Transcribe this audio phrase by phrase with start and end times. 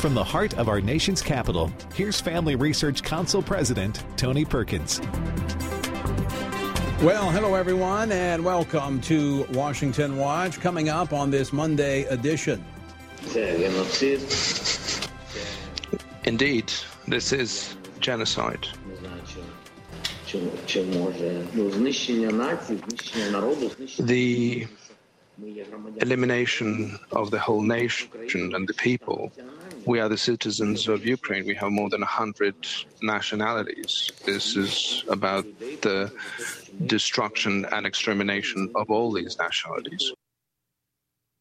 [0.00, 5.00] From the heart of our nation's capital, here's Family Research Council President Tony Perkins.
[7.02, 10.60] Well, hello everyone, and welcome to Washington Watch.
[10.60, 12.64] Coming up on this Monday edition.
[16.24, 16.72] Indeed,
[17.08, 18.68] this is genocide.
[23.98, 24.66] The
[26.00, 29.32] elimination of the whole nation and the people.
[29.88, 31.46] We are the citizens of Ukraine.
[31.46, 32.54] We have more than 100
[33.00, 34.12] nationalities.
[34.22, 35.46] This is about
[35.80, 36.12] the
[36.84, 40.12] destruction and extermination of all these nationalities.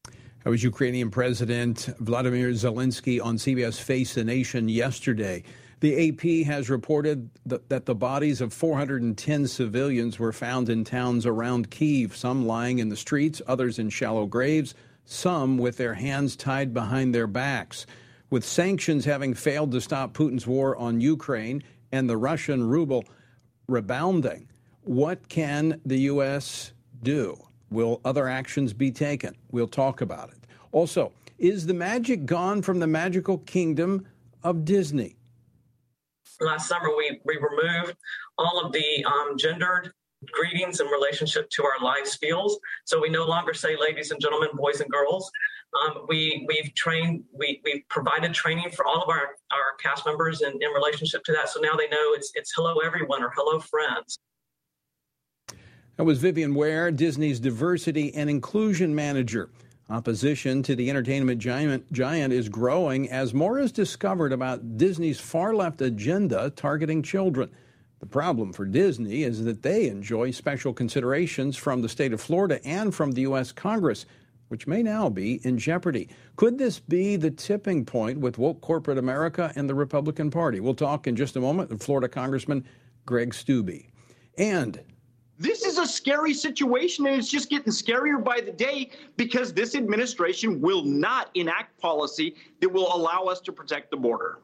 [0.06, 5.44] That was Ukrainian President Vladimir Zelensky on CBS Face the Nation yesterday.
[5.82, 11.70] The AP has reported that the bodies of 410 civilians were found in towns around
[11.70, 16.74] Kiev, some lying in the streets, others in shallow graves, some with their hands tied
[16.74, 17.86] behind their backs.
[18.30, 23.06] With sanctions having failed to stop Putin's war on Ukraine and the Russian ruble
[23.68, 24.50] rebounding,
[24.82, 26.74] what can the U.S.
[27.04, 27.38] do?
[27.70, 29.36] Will other actions be taken?
[29.52, 30.40] We'll talk about it.
[30.72, 34.06] Also, is the magic gone from the magical kingdom
[34.44, 35.18] of Disney?
[36.40, 37.96] last summer we, we removed
[38.38, 39.92] all of the um, gendered
[40.32, 42.60] greetings in relationship to our life skills.
[42.86, 45.32] So we no longer say ladies and gentlemen, boys and girls.
[45.84, 50.42] Um, we we've trained we we've provided training for all of our our cast members
[50.42, 51.50] in, in relationship to that.
[51.50, 54.18] So now they know it's it's hello everyone or hello friends.
[55.98, 59.50] That was Vivian Ware, Disney's diversity and inclusion manager.
[59.90, 65.56] Opposition to the entertainment giant, giant is growing as more is discovered about Disney's far
[65.56, 67.50] left agenda targeting children.
[68.00, 72.60] The problem for Disney is that they enjoy special considerations from the state of Florida
[72.66, 73.52] and from the U.S.
[73.52, 74.06] Congress,
[74.50, 76.10] which may now be in jeopardy.
[76.36, 80.60] Could this be the tipping point with woke corporate America and the Republican Party?
[80.60, 82.66] We'll talk in just a moment with Florida Congressman
[83.06, 83.90] Greg Steube.
[84.38, 84.80] And
[85.40, 89.76] this is a scary situation, and it's just getting scarier by the day because this
[89.76, 94.40] administration will not enact policy that will allow us to protect the border.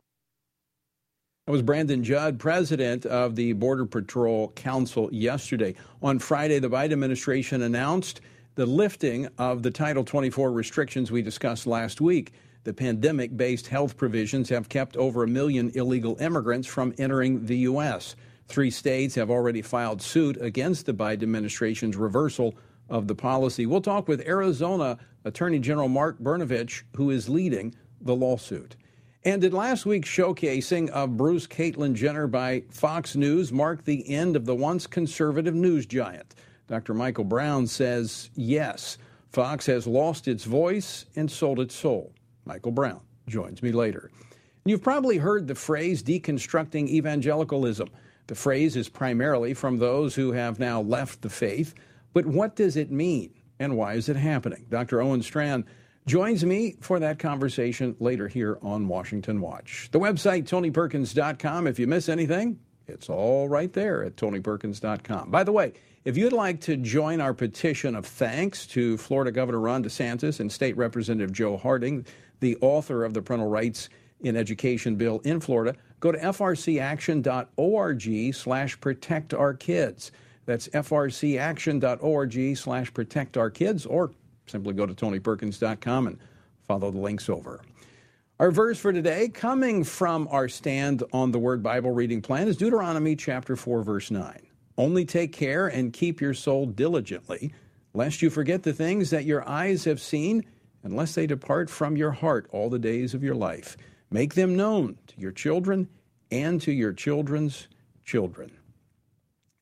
[1.46, 5.76] That was Brandon Judd, president of the Border Patrol Council, yesterday.
[6.02, 8.22] On Friday, the Biden administration announced
[8.56, 12.31] the lifting of the Title 24 restrictions we discussed last week.
[12.64, 17.58] The pandemic based health provisions have kept over a million illegal immigrants from entering the
[17.58, 18.16] U.S.
[18.48, 22.56] Three states have already filed suit against the Biden administration's reversal
[22.88, 23.66] of the policy.
[23.66, 28.78] We'll talk with Arizona Attorney General Mark Brnovich, who is leading the lawsuit.
[29.25, 34.35] And did last week's showcasing of Bruce Caitlyn Jenner by Fox News mark the end
[34.35, 36.35] of the once conservative news giant?
[36.67, 36.94] Dr.
[36.94, 38.97] Michael Brown says yes.
[39.31, 42.12] Fox has lost its voice and sold its soul.
[42.44, 44.12] Michael Brown joins me later.
[44.66, 47.89] You've probably heard the phrase deconstructing evangelicalism.
[48.28, 51.73] The phrase is primarily from those who have now left the faith.
[52.13, 54.66] But what does it mean and why is it happening?
[54.69, 55.01] Dr.
[55.01, 55.66] Owen Strachan
[56.06, 59.90] joins me for that conversation later here on Washington Watch.
[59.91, 61.68] The website, tonyperkins.com.
[61.68, 65.31] If you miss anything, it's all right there at tonyperkins.com.
[65.31, 69.59] By the way, if you'd like to join our petition of thanks to Florida Governor
[69.59, 72.06] Ron DeSantis and State Representative Joe Harding,
[72.42, 73.88] the author of the Parental Rights
[74.19, 80.12] in Education bill in Florida, go to frcaction.org slash protect our kids.
[80.46, 84.12] That's frcaction.org slash protect our kids, or
[84.46, 86.20] simply go to tonyperkins.com and
[86.68, 87.62] follow the links over.
[88.40, 92.58] Our verse for today, coming from our stand on the Word Bible reading plan, is
[92.58, 94.42] Deuteronomy chapter 4, verse 9.
[94.78, 97.54] Only take care and keep your soul diligently,
[97.94, 100.44] lest you forget the things that your eyes have seen,
[100.81, 103.78] unless they depart from your heart all the days of your life.
[104.10, 105.88] Make them known to your children
[106.31, 107.68] and to your children's
[108.04, 108.52] children.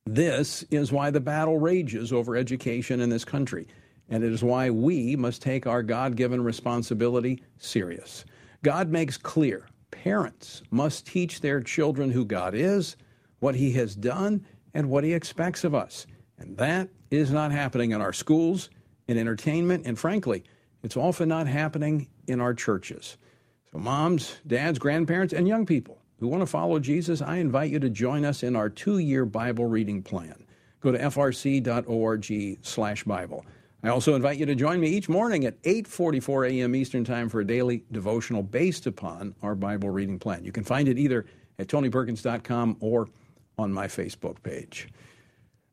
[0.06, 3.68] This is why the battle rages over education in this country,
[4.12, 8.26] and it is why we must take our God given responsibility serious.
[8.62, 12.96] God makes clear parents must teach their children who God is,
[13.40, 16.06] what He has done, and what He expects of us.
[16.38, 18.70] And that is not happening in our schools,
[19.08, 20.44] in entertainment, and frankly,
[20.84, 23.18] it's often not happening in our churches.
[23.72, 27.80] So, moms, dads, grandparents, and young people who want to follow Jesus, I invite you
[27.80, 30.46] to join us in our two year Bible reading plan.
[30.82, 33.46] Go to frc.org/slash Bible.
[33.84, 36.76] I also invite you to join me each morning at 8:44 a.m.
[36.76, 40.46] Eastern Time for a daily devotional based upon our Bible reading plan.
[40.46, 41.26] You can find it either
[41.58, 43.08] at tonyperkins.com or
[43.58, 44.88] on my Facebook page.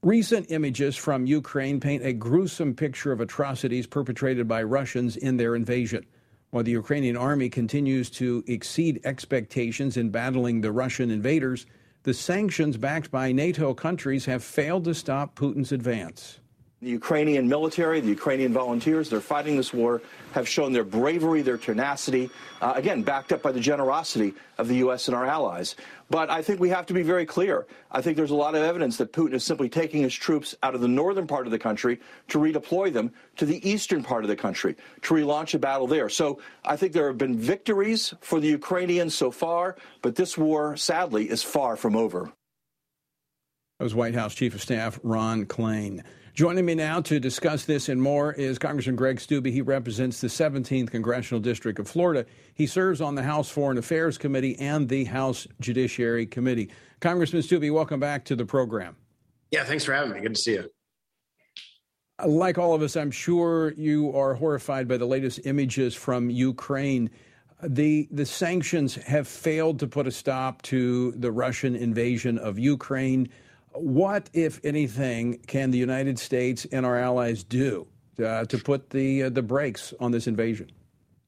[0.02, 5.54] Recent images from Ukraine paint a gruesome picture of atrocities perpetrated by Russians in their
[5.54, 6.06] invasion.
[6.50, 11.66] While the Ukrainian army continues to exceed expectations in battling the Russian invaders,
[12.04, 16.40] the sanctions backed by NATO countries have failed to stop Putin's advance.
[16.80, 21.58] The Ukrainian military, the Ukrainian volunteers, they're fighting this war, have shown their bravery, their
[21.58, 22.30] tenacity,
[22.60, 25.08] uh, again, backed up by the generosity of the U.S.
[25.08, 25.75] and our allies.
[26.08, 27.66] But I think we have to be very clear.
[27.90, 30.76] I think there's a lot of evidence that Putin is simply taking his troops out
[30.76, 31.98] of the northern part of the country
[32.28, 36.08] to redeploy them to the eastern part of the country, to relaunch a battle there.
[36.08, 40.76] So I think there have been victories for the Ukrainians so far, but this war,
[40.76, 42.32] sadly, is far from over.
[43.80, 46.04] That was White House Chief of Staff Ron Klain.
[46.38, 49.50] Joining me now to discuss this and more is Congressman Greg Steube.
[49.50, 52.26] He represents the 17th Congressional District of Florida.
[52.55, 56.70] He serves on the House Foreign Affairs Committee and the House Judiciary Committee.
[57.00, 58.94] Congressman Steube, welcome back to the program.
[59.50, 60.20] Yeah, thanks for having me.
[60.20, 60.70] Good to see you.
[62.25, 67.11] Like all of us, I'm sure you are horrified by the latest images from Ukraine.
[67.64, 73.29] The, the sanctions have failed to put a stop to the Russian invasion of Ukraine.
[73.80, 77.86] What, if anything, can the United States and our allies do
[78.25, 80.70] uh, to put the uh, the brakes on this invasion?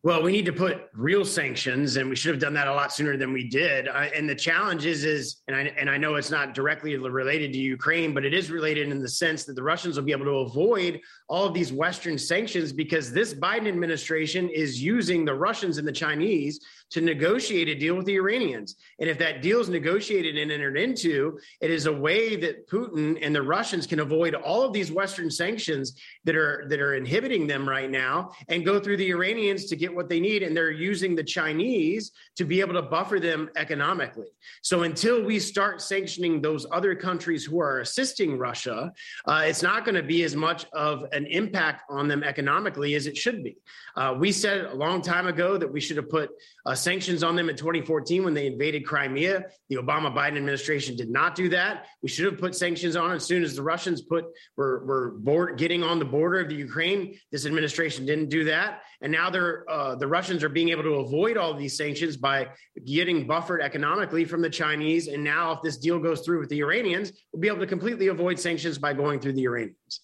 [0.03, 2.91] Well, we need to put real sanctions, and we should have done that a lot
[2.91, 3.87] sooner than we did.
[3.87, 7.53] Uh, and the challenge is, is, and I and I know it's not directly related
[7.53, 10.25] to Ukraine, but it is related in the sense that the Russians will be able
[10.25, 15.77] to avoid all of these Western sanctions because this Biden administration is using the Russians
[15.77, 18.77] and the Chinese to negotiate a deal with the Iranians.
[18.99, 23.19] And if that deal is negotiated and entered into, it is a way that Putin
[23.23, 27.47] and the Russians can avoid all of these Western sanctions that are that are inhibiting
[27.47, 30.43] them right now and go through the Iranians to get what they need.
[30.43, 34.29] And they're using the Chinese to be able to buffer them economically.
[34.63, 38.93] So until we start sanctioning those other countries who are assisting Russia,
[39.27, 43.07] uh, it's not going to be as much of an impact on them economically as
[43.07, 43.57] it should be.
[43.97, 46.31] Uh, we said a long time ago that we should have put
[46.67, 49.45] uh, sanctions on them in 2014 when they invaded Crimea.
[49.69, 51.87] The Obama Biden administration did not do that.
[52.03, 54.25] We should have put sanctions on as soon as the Russians put
[54.57, 57.19] were, were board, getting on the border of the Ukraine.
[57.31, 60.95] This administration didn't do that, and now they're uh, the Russians are being able to
[60.95, 62.49] avoid all these sanctions by
[62.85, 65.09] getting buffered economically from the Chinese.
[65.09, 68.09] And now, if this deal goes through with the Iranians, we'll be able to completely
[68.09, 70.01] avoid sanctions by going through the Iranians.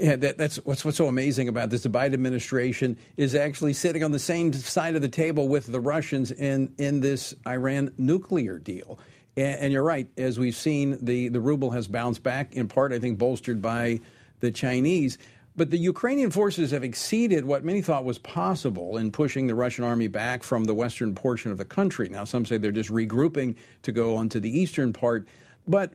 [0.00, 1.82] Yeah, that, that's what's what's so amazing about this.
[1.82, 5.80] The Biden administration is actually sitting on the same side of the table with the
[5.80, 8.98] Russians in in this Iran nuclear deal.
[9.36, 12.92] And, and you're right, as we've seen, the the ruble has bounced back in part,
[12.92, 14.00] I think, bolstered by
[14.40, 15.18] the Chinese.
[15.54, 19.84] But the Ukrainian forces have exceeded what many thought was possible in pushing the Russian
[19.84, 22.08] army back from the western portion of the country.
[22.08, 25.28] Now, some say they're just regrouping to go onto the eastern part.
[25.68, 25.92] But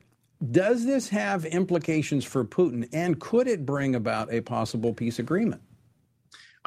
[0.52, 5.62] does this have implications for Putin, and could it bring about a possible peace agreement?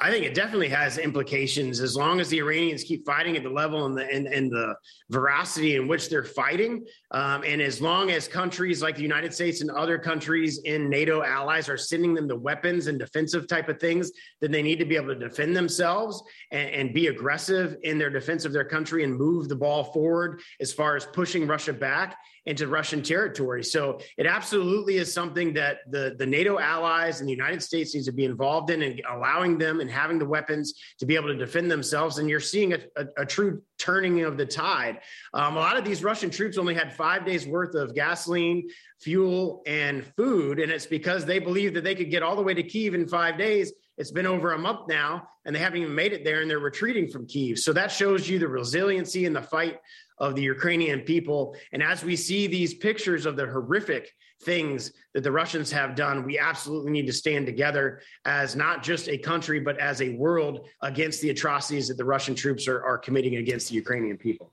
[0.02, 3.50] I think it definitely has implications as long as the Iranians keep fighting at the
[3.50, 4.74] level and the and, and the
[5.10, 9.60] veracity in which they're fighting, um, and as long as countries like the United States
[9.60, 13.78] and other countries in NATO allies are sending them the weapons and defensive type of
[13.78, 17.98] things, then they need to be able to defend themselves and, and be aggressive in
[17.98, 21.74] their defense of their country and move the ball forward as far as pushing Russia
[21.74, 22.16] back
[22.46, 23.62] into Russian territory.
[23.62, 28.06] So it absolutely is something that the, the NATO allies and the United States needs
[28.06, 31.36] to be involved in and allowing them and having the weapons to be able to
[31.36, 32.18] defend themselves.
[32.18, 35.00] And you're seeing a, a, a true turning of the tide.
[35.34, 38.68] Um, a lot of these Russian troops only had five days worth of gasoline,
[39.00, 40.60] fuel, and food.
[40.60, 43.06] And it's because they believe that they could get all the way to Kiev in
[43.06, 43.72] five days.
[43.98, 46.58] It's been over a month now, and they haven't even made it there, and they're
[46.58, 47.58] retreating from Kiev.
[47.58, 49.78] So that shows you the resiliency and the fight
[50.20, 51.56] of the Ukrainian people.
[51.72, 56.24] And as we see these pictures of the horrific things that the Russians have done,
[56.24, 60.68] we absolutely need to stand together as not just a country, but as a world
[60.82, 64.52] against the atrocities that the Russian troops are, are committing against the Ukrainian people.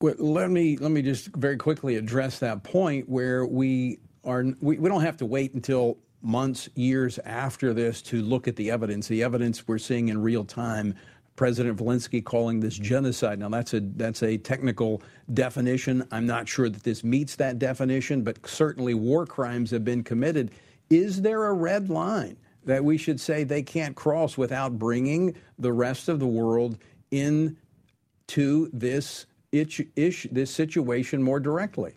[0.00, 4.76] Well, let me let me just very quickly address that point where we are we,
[4.78, 9.06] we don't have to wait until months, years after this to look at the evidence.
[9.06, 10.94] The evidence we're seeing in real time
[11.36, 13.38] President Zelensky calling this genocide.
[13.38, 16.06] Now that's a that's a technical definition.
[16.12, 20.52] I'm not sure that this meets that definition, but certainly war crimes have been committed.
[20.90, 25.72] Is there a red line that we should say they can't cross without bringing the
[25.72, 26.78] rest of the world
[27.10, 27.56] into
[28.72, 31.94] this itch, ish, this situation more directly?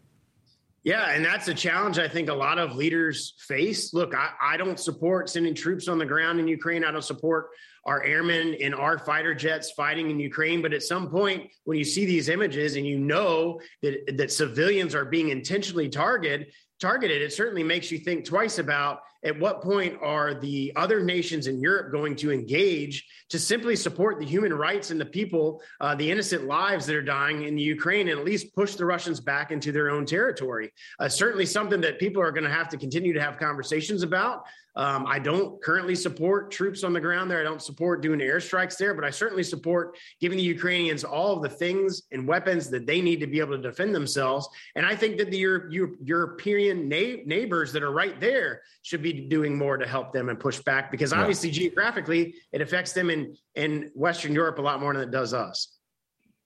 [0.83, 3.93] Yeah, and that's a challenge I think a lot of leaders face.
[3.93, 6.85] Look, I, I don't support sending troops on the ground in Ukraine.
[6.85, 7.49] I don't support
[7.87, 10.61] our airmen in our fighter jets fighting in Ukraine.
[10.61, 14.93] But at some point, when you see these images and you know that, that civilians
[14.93, 19.97] are being intentionally targeted, targeted, it certainly makes you think twice about at what point
[20.01, 24.89] are the other nations in Europe going to engage to simply support the human rights
[24.89, 28.25] and the people, uh, the innocent lives that are dying in the Ukraine, and at
[28.25, 30.71] least push the Russians back into their own territory?
[30.99, 34.45] Uh, certainly something that people are going to have to continue to have conversations about.
[34.77, 37.39] Um, I don't currently support troops on the ground there.
[37.39, 41.41] I don't support doing airstrikes there, but I certainly support giving the Ukrainians all of
[41.41, 44.47] the things and weapons that they need to be able to defend themselves.
[44.75, 49.01] And I think that the Euro- Euro- European na- neighbors that are right there should
[49.01, 51.59] be doing more to help them and push back because obviously yeah.
[51.59, 55.77] geographically it affects them in, in Western Europe a lot more than it does us.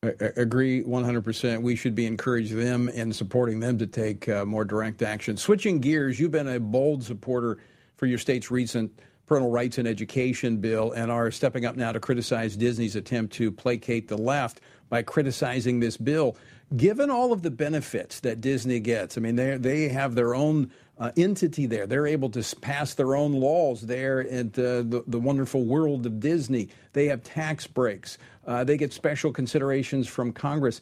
[0.04, 1.62] I agree 100%.
[1.62, 5.38] We should be encouraging them and supporting them to take uh, more direct action.
[5.38, 7.60] Switching gears, you've been a bold supporter
[7.98, 8.92] for your state's recent
[9.32, 13.50] parental rights and education bill and are stepping up now to criticize Disney's attempt to
[13.50, 14.60] placate the left
[14.90, 16.36] by criticizing this bill.
[16.76, 20.72] Given all of the benefits that Disney gets, I mean, they they have their own
[21.02, 21.88] uh, entity there.
[21.88, 26.20] They're able to pass their own laws there at uh, the, the wonderful world of
[26.20, 26.70] Disney.
[26.94, 28.20] They have tax breaks.
[28.46, 30.80] Uh, they get special considerations from Congress.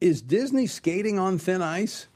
[0.00, 2.08] Is Disney skating on thin ice?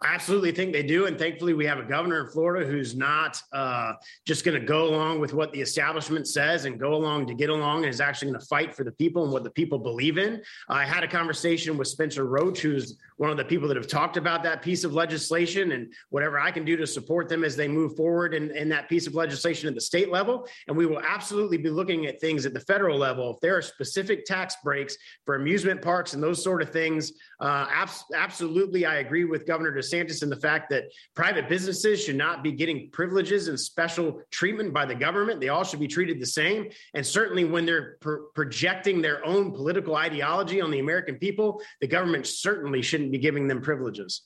[0.00, 1.06] I absolutely think they do.
[1.06, 4.88] And thankfully, we have a governor in Florida who's not uh, just going to go
[4.88, 8.30] along with what the establishment says and go along to get along and is actually
[8.30, 10.40] going to fight for the people and what the people believe in.
[10.68, 14.16] I had a conversation with Spencer Roach, who's one of the people that have talked
[14.16, 17.68] about that piece of legislation and whatever I can do to support them as they
[17.68, 20.46] move forward in, in that piece of legislation at the state level.
[20.68, 23.34] And we will absolutely be looking at things at the federal level.
[23.34, 24.96] If there are specific tax breaks
[25.26, 29.72] for amusement parks and those sort of things, uh, abs- absolutely, I agree with Governor
[29.72, 30.84] DeSantis in the fact that
[31.16, 35.40] private businesses should not be getting privileges and special treatment by the government.
[35.40, 36.68] They all should be treated the same.
[36.94, 37.98] And certainly, when they're
[38.34, 43.48] projecting their own political ideology on the American people, the government certainly shouldn't be giving
[43.48, 44.22] them privileges.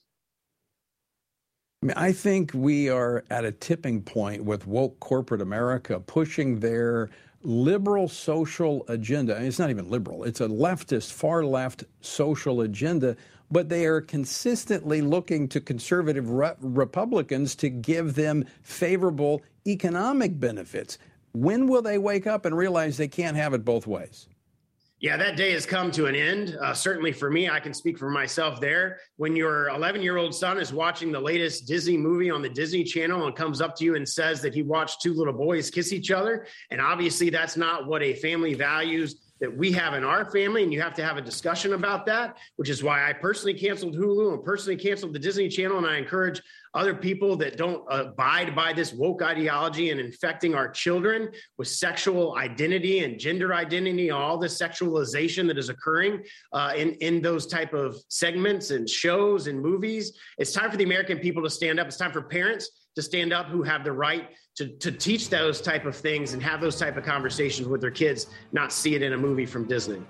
[1.82, 6.60] I, mean, I think we are at a tipping point with woke corporate America pushing
[6.60, 7.10] their
[7.42, 9.36] liberal social agenda.
[9.42, 13.16] It's not even liberal, it's a leftist, far left social agenda
[13.52, 20.96] but they are consistently looking to conservative re- Republicans to give them favorable economic benefits.
[21.32, 24.26] When will they wake up and realize they can't have it both ways?
[25.02, 26.56] Yeah, that day has come to an end.
[26.62, 29.00] Uh, certainly for me, I can speak for myself there.
[29.16, 32.84] When your 11 year old son is watching the latest Disney movie on the Disney
[32.84, 35.92] Channel and comes up to you and says that he watched two little boys kiss
[35.92, 40.30] each other, and obviously that's not what a family values that we have in our
[40.30, 43.54] family, and you have to have a discussion about that, which is why I personally
[43.54, 45.78] canceled Hulu and personally canceled the Disney Channel.
[45.78, 46.40] And I encourage
[46.74, 52.36] other people that don't abide by this woke ideology and infecting our children with sexual
[52.36, 57.74] identity and gender identity, all the sexualization that is occurring uh, in, in those type
[57.74, 60.12] of segments and shows and movies.
[60.38, 61.86] It's time for the American people to stand up.
[61.86, 65.60] It's time for parents to stand up who have the right to, to teach those
[65.60, 69.02] type of things and have those type of conversations with their kids, not see it
[69.02, 70.02] in a movie from Disney.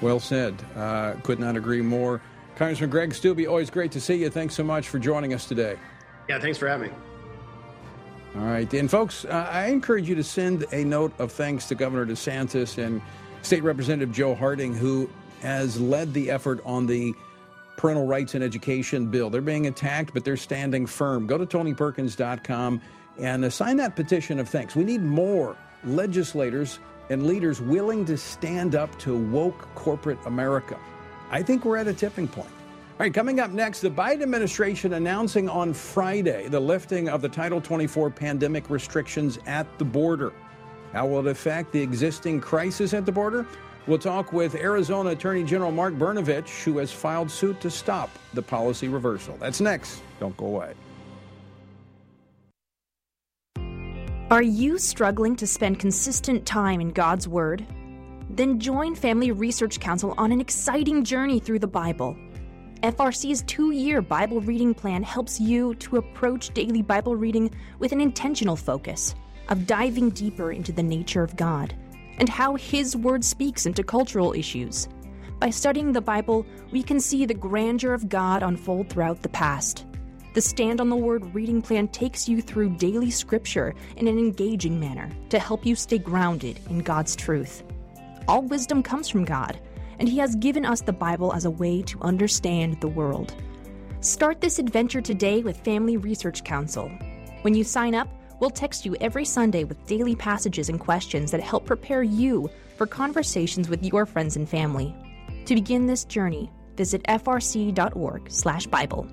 [0.00, 0.54] Well said.
[0.76, 2.20] Uh, could not agree more.
[2.58, 4.30] Congressman Greg Steube, always great to see you.
[4.30, 5.78] Thanks so much for joining us today.
[6.28, 6.96] Yeah, thanks for having me.
[8.34, 8.72] All right.
[8.74, 12.84] And folks, uh, I encourage you to send a note of thanks to Governor DeSantis
[12.84, 13.00] and
[13.42, 15.08] State Representative Joe Harding, who
[15.40, 17.14] has led the effort on the
[17.76, 19.30] parental rights and education bill.
[19.30, 21.28] They're being attacked, but they're standing firm.
[21.28, 22.80] Go to tonyperkins.com
[23.20, 24.74] and sign that petition of thanks.
[24.74, 30.76] We need more legislators and leaders willing to stand up to woke corporate America.
[31.30, 32.48] I think we're at a tipping point.
[32.48, 37.28] All right, coming up next, the Biden administration announcing on Friday the lifting of the
[37.28, 40.32] Title 24 pandemic restrictions at the border.
[40.92, 43.46] How will it affect the existing crisis at the border?
[43.86, 48.42] We'll talk with Arizona Attorney General Mark Brnovich, who has filed suit to stop the
[48.42, 49.36] policy reversal.
[49.38, 50.02] That's next.
[50.20, 50.74] Don't go away.
[54.30, 57.66] Are you struggling to spend consistent time in God's Word?
[58.38, 62.16] Then join Family Research Council on an exciting journey through the Bible.
[62.84, 68.00] FRC's two year Bible reading plan helps you to approach daily Bible reading with an
[68.00, 69.16] intentional focus
[69.48, 71.74] of diving deeper into the nature of God
[72.18, 74.88] and how His Word speaks into cultural issues.
[75.40, 79.84] By studying the Bible, we can see the grandeur of God unfold throughout the past
[80.34, 84.78] the Stand on the Word reading plan takes you through daily scripture in an engaging
[84.78, 87.64] manner to help you stay grounded in God's truth.
[88.28, 89.58] All wisdom comes from God,
[89.98, 93.34] and He has given us the Bible as a way to understand the world.
[94.00, 96.90] Start this adventure today with Family Research Council.
[97.40, 98.06] When you sign up,
[98.38, 102.86] we'll text you every Sunday with daily passages and questions that help prepare you for
[102.86, 104.94] conversations with your friends and family.
[105.46, 109.08] To begin this journey, visit frc.org/bible.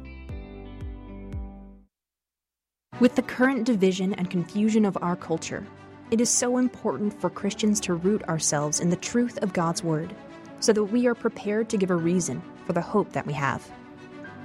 [2.99, 5.65] With the current division and confusion of our culture,
[6.11, 10.15] it is so important for Christians to root ourselves in the truth of God's Word
[10.59, 13.69] so that we are prepared to give a reason for the hope that we have.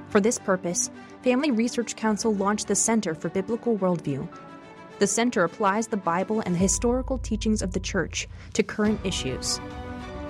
[0.08, 0.90] For this purpose,
[1.22, 4.26] Family Research Council launched the Center for Biblical Worldview.
[4.98, 9.60] The center applies the Bible and the historical teachings of the Church to current issues.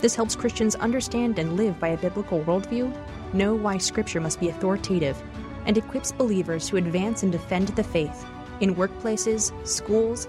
[0.01, 2.93] This helps Christians understand and live by a biblical worldview,
[3.33, 5.21] know why Scripture must be authoritative,
[5.67, 8.27] and equips believers to advance and defend the faith
[8.61, 10.29] in workplaces, schools,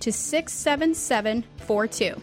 [0.00, 2.20] to 67742.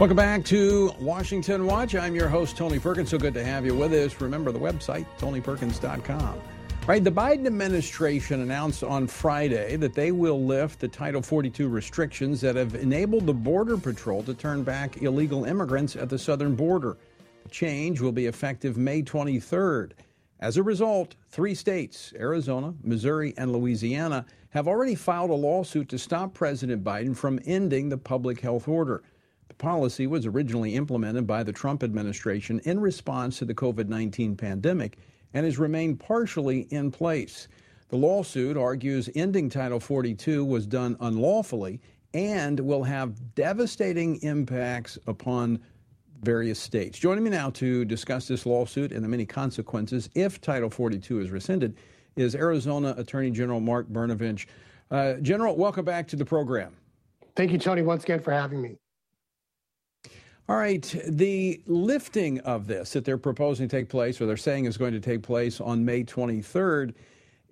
[0.00, 1.94] Welcome back to Washington Watch.
[1.94, 3.10] I'm your host, Tony Perkins.
[3.10, 4.18] So good to have you with us.
[4.18, 6.40] Remember the website, tonyperkins.com.
[6.86, 12.40] Right, the Biden administration announced on Friday that they will lift the Title 42 restrictions
[12.40, 16.96] that have enabled the Border Patrol to turn back illegal immigrants at the southern border.
[17.44, 19.92] The change will be effective May 23rd.
[20.40, 25.98] As a result, three states, Arizona, Missouri, and Louisiana, have already filed a lawsuit to
[25.98, 29.02] stop President Biden from ending the public health order.
[29.48, 34.34] The policy was originally implemented by the Trump administration in response to the COVID 19
[34.34, 34.98] pandemic
[35.34, 37.48] and has remained partially in place.
[37.88, 41.80] The lawsuit argues ending Title 42 was done unlawfully
[42.14, 45.60] and will have devastating impacts upon
[46.22, 46.98] various states.
[46.98, 51.30] Joining me now to discuss this lawsuit and the many consequences if Title 42 is
[51.30, 51.76] rescinded
[52.16, 54.46] is Arizona Attorney General Mark Brnovich.
[54.90, 56.76] Uh, General, welcome back to the program.
[57.36, 58.76] Thank you, Tony, once again for having me.
[60.50, 64.64] All right, the lifting of this that they're proposing to take place, or they're saying
[64.64, 66.92] is going to take place on May 23rd,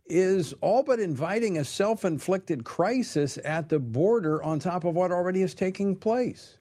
[0.07, 5.13] is all but inviting a self inflicted crisis at the border on top of what
[5.13, 6.59] already is taking place.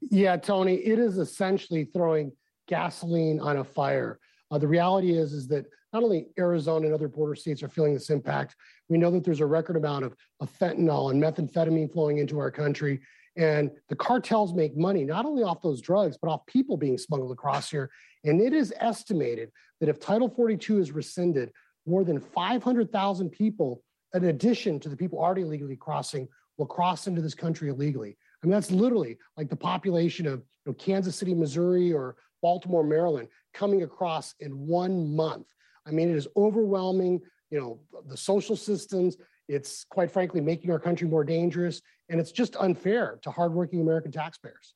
[0.00, 2.30] Yeah, Tony, it is essentially throwing
[2.68, 4.20] gasoline on a fire.
[4.52, 7.92] Uh, the reality is, is that not only Arizona and other border states are feeling
[7.92, 8.54] this impact,
[8.88, 12.52] we know that there's a record amount of, of fentanyl and methamphetamine flowing into our
[12.52, 13.00] country.
[13.40, 17.32] And the cartels make money not only off those drugs, but off people being smuggled
[17.32, 17.90] across here.
[18.22, 19.50] And it is estimated
[19.80, 21.50] that if Title 42 is rescinded,
[21.86, 27.22] more than 500,000 people, in addition to the people already illegally crossing, will cross into
[27.22, 28.18] this country illegally.
[28.42, 32.84] I mean, that's literally like the population of you know, Kansas City, Missouri, or Baltimore,
[32.84, 35.46] Maryland, coming across in one month.
[35.86, 37.22] I mean, it is overwhelming.
[37.50, 39.16] You know, the social systems,
[39.48, 44.12] it's quite frankly making our country more dangerous, and it's just unfair to hardworking American
[44.12, 44.74] taxpayers.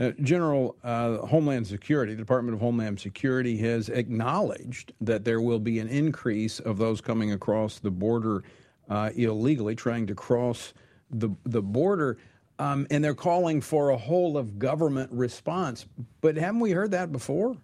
[0.00, 5.58] Uh, General uh, Homeland Security, the Department of Homeland Security, has acknowledged that there will
[5.58, 8.42] be an increase of those coming across the border
[8.88, 10.72] uh, illegally, trying to cross
[11.10, 12.16] the the border,
[12.58, 15.86] um, and they're calling for a whole of government response.
[16.20, 17.56] But haven't we heard that before?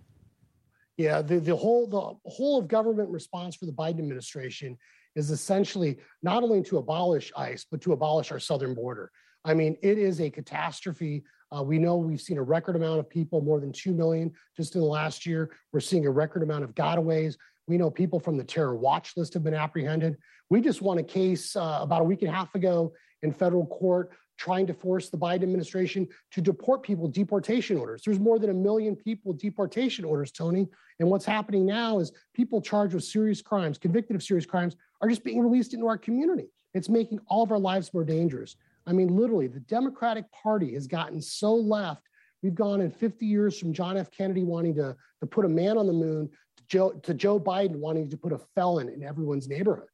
[0.97, 4.77] Yeah, the, the whole the whole of government response for the Biden administration
[5.19, 9.11] is essentially not only to abolish ICE, but to abolish our southern border.
[9.45, 11.25] I mean, it is a catastrophe.
[11.55, 14.75] Uh, we know we've seen a record amount of people, more than 2 million just
[14.77, 15.51] in the last year.
[15.73, 17.37] We're seeing a record amount of gotaways.
[17.67, 20.17] We know people from the terror watch list have been apprehended.
[20.51, 23.67] We just won a case uh, about a week and a half ago in federal
[23.67, 28.03] court trying to force the Biden administration to deport people, deportation orders.
[28.05, 30.69] There's more than a million people deportation orders, Tony.
[31.01, 35.09] And what's happening now is people charged with serious crimes, convicted of serious crimes, are
[35.09, 36.49] just being released into our community.
[36.75, 38.57] It's making all of our lives more dangerous.
[38.87, 42.03] I mean, literally, the Democratic Party has gotten so left.
[42.43, 44.11] We've gone in 50 years from John F.
[44.11, 47.77] Kennedy wanting to, to put a man on the moon to Joe, to Joe Biden
[47.77, 49.89] wanting to put a felon in everyone's neighborhood.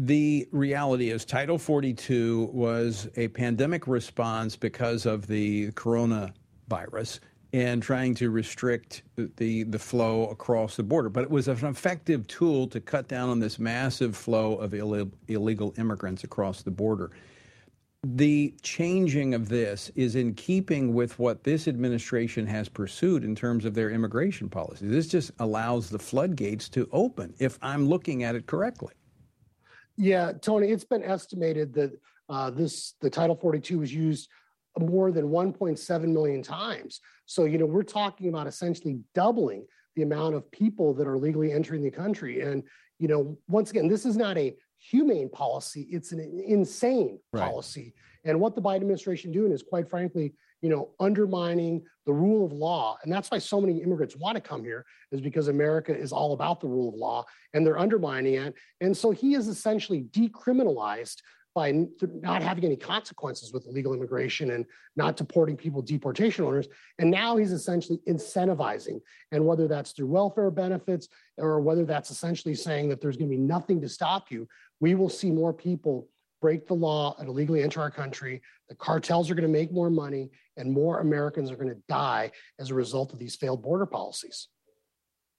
[0.00, 7.20] The reality is, Title 42 was a pandemic response because of the coronavirus
[7.54, 11.08] and trying to restrict the, the flow across the border.
[11.08, 15.12] But it was an effective tool to cut down on this massive flow of Ill-
[15.28, 17.12] illegal immigrants across the border.
[18.02, 23.64] The changing of this is in keeping with what this administration has pursued in terms
[23.64, 24.88] of their immigration policy.
[24.88, 28.94] This just allows the floodgates to open, if I'm looking at it correctly.
[29.96, 31.92] Yeah, Tony, it's been estimated that
[32.28, 34.28] uh, this the Title 42 was used
[34.78, 37.00] more than 1.7 million times.
[37.26, 41.52] So, you know, we're talking about essentially doubling the amount of people that are legally
[41.52, 42.40] entering the country.
[42.40, 42.64] And,
[42.98, 47.48] you know, once again, this is not a humane policy, it's an insane right.
[47.48, 47.94] policy.
[48.24, 52.52] And what the Biden administration doing is quite frankly, you know, undermining the rule of
[52.52, 52.96] law.
[53.02, 56.32] And that's why so many immigrants want to come here, is because America is all
[56.32, 58.54] about the rule of law and they're undermining it.
[58.80, 61.16] And so he is essentially decriminalized
[61.54, 61.86] by
[62.22, 67.36] not having any consequences with illegal immigration and not deporting people deportation orders and now
[67.36, 69.00] he's essentially incentivizing
[69.32, 73.36] and whether that's through welfare benefits or whether that's essentially saying that there's going to
[73.36, 74.46] be nothing to stop you
[74.80, 76.08] we will see more people
[76.40, 78.42] break the law and illegally enter our country.
[78.68, 82.30] The cartels are going to make more money and more americans are going to die
[82.58, 84.48] as a result of these failed border policies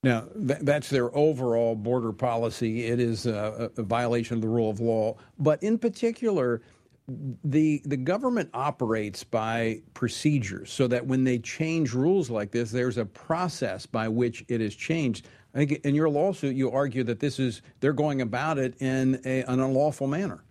[0.05, 2.85] now, th- that's their overall border policy.
[2.85, 5.17] It is a, a, violation of the rule of law.
[5.39, 6.61] But in particular,
[7.43, 12.99] the the government operates by procedures so that when they change rules like this, there's
[12.99, 15.27] a process by which it is changed.
[15.55, 19.19] I think in your lawsuit, you argue that this is they're going about it in
[19.25, 20.43] a, an unlawful manner.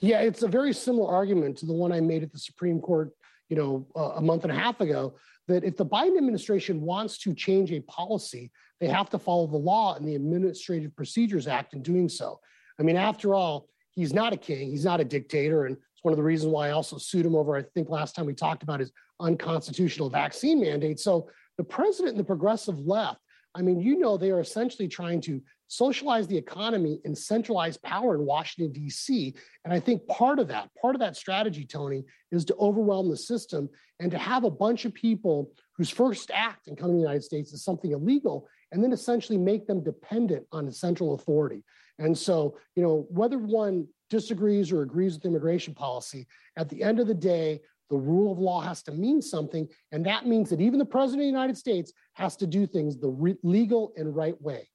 [0.00, 3.14] Yeah, it's a very similar argument to the one I made at the Supreme Court,
[3.50, 5.14] you know, uh, a month and a half ago.
[5.48, 9.58] That if the Biden administration wants to change a policy, they have to follow the
[9.58, 12.40] law and the Administrative Procedures Act in doing so.
[12.78, 15.66] I mean, after all, he's not a king, he's not a dictator.
[15.66, 18.14] And it's one of the reasons why I also sued him over, I think last
[18.14, 21.00] time we talked about his unconstitutional vaccine mandate.
[21.00, 23.20] So the president and the progressive left,
[23.54, 28.14] I mean, you know, they are essentially trying to socialize the economy and centralize power
[28.14, 29.34] in Washington, D.C.
[29.64, 33.16] And I think part of that, part of that strategy, Tony, is to overwhelm the
[33.16, 37.02] system and to have a bunch of people whose first act in coming to the
[37.02, 41.64] United States is something illegal and then essentially make them dependent on a central authority.
[41.98, 46.98] And so, you know, whether one disagrees or agrees with immigration policy, at the end
[46.98, 49.68] of the day, the rule of law has to mean something.
[49.92, 52.96] And that means that even the president of the United States has to do things
[52.96, 54.68] the re- legal and right way.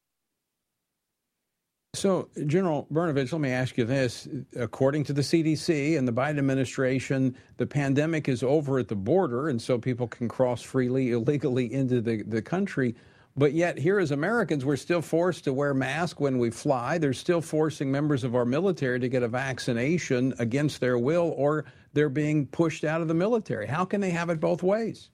[1.95, 4.27] So, General Brnovich, let me ask you this.
[4.57, 9.47] According to the CDC and the Biden administration, the pandemic is over at the border,
[9.47, 12.95] and so people can cross freely, illegally into the, the country.
[13.37, 16.97] But yet, here as Americans, we're still forced to wear masks when we fly.
[16.97, 21.65] They're still forcing members of our military to get a vaccination against their will, or
[21.95, 23.65] they're being pushed out of the military.
[23.65, 25.09] How can they have it both ways?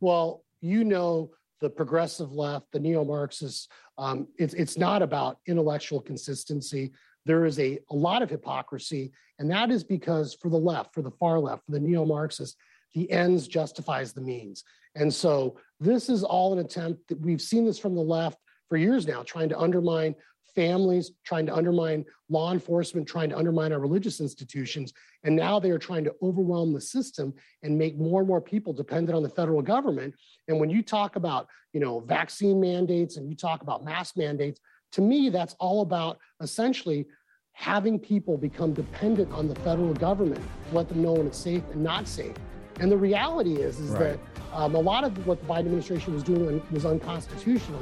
[0.00, 1.30] Well, you know,
[1.60, 6.92] the progressive left, the neo Marxists, um, it's, it's not about intellectual consistency.
[7.24, 11.02] There is a, a lot of hypocrisy, and that is because for the left, for
[11.02, 12.56] the far left, for the neo Marxists,
[12.94, 14.62] the ends justifies the means.
[14.94, 18.38] And so this is all an attempt that we've seen this from the left
[18.70, 20.14] for years now, trying to undermine
[20.54, 24.92] families, trying to undermine law enforcement, trying to undermine our religious institutions.
[25.24, 28.72] And now they are trying to overwhelm the system and make more and more people
[28.72, 30.14] dependent on the federal government.
[30.48, 34.60] And when you talk about, you know, vaccine mandates and you talk about mask mandates,
[34.92, 37.06] to me, that's all about essentially
[37.52, 41.62] having people become dependent on the federal government to let them know when it's safe
[41.72, 42.34] and not safe.
[42.78, 44.00] And the reality is, is right.
[44.00, 44.18] that
[44.52, 47.80] um, a lot of what the Biden administration was doing was unconstitutional.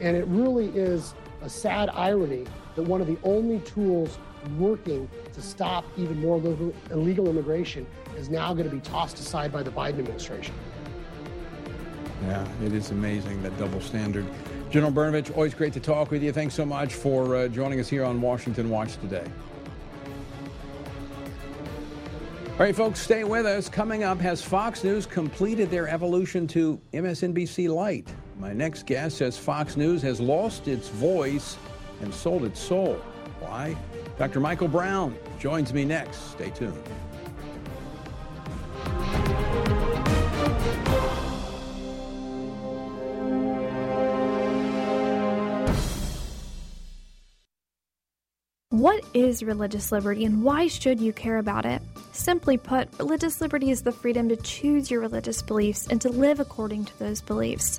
[0.00, 4.18] And it really is a sad irony that one of the only tools
[4.58, 6.38] working to stop even more
[6.90, 7.86] illegal immigration
[8.16, 10.54] is now going to be tossed aside by the Biden administration.
[12.26, 14.26] Yeah, it is amazing that double standard.
[14.70, 16.32] General Brnovich, always great to talk with you.
[16.32, 19.24] Thanks so much for uh, joining us here on Washington Watch today.
[22.52, 23.70] All right, folks, stay with us.
[23.70, 28.12] Coming up, has Fox News completed their evolution to MSNBC Light?
[28.40, 31.58] My next guest says Fox News has lost its voice
[32.00, 32.94] and sold its soul.
[33.38, 33.76] Why?
[34.18, 34.40] Dr.
[34.40, 36.30] Michael Brown joins me next.
[36.30, 36.82] Stay tuned.
[48.70, 51.82] What is religious liberty and why should you care about it?
[52.12, 56.40] Simply put, religious liberty is the freedom to choose your religious beliefs and to live
[56.40, 57.78] according to those beliefs.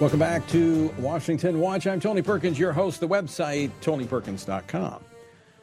[0.00, 1.88] Welcome back to Washington Watch.
[1.88, 3.00] I'm Tony Perkins, your host.
[3.00, 5.02] The website, tonyperkins.com.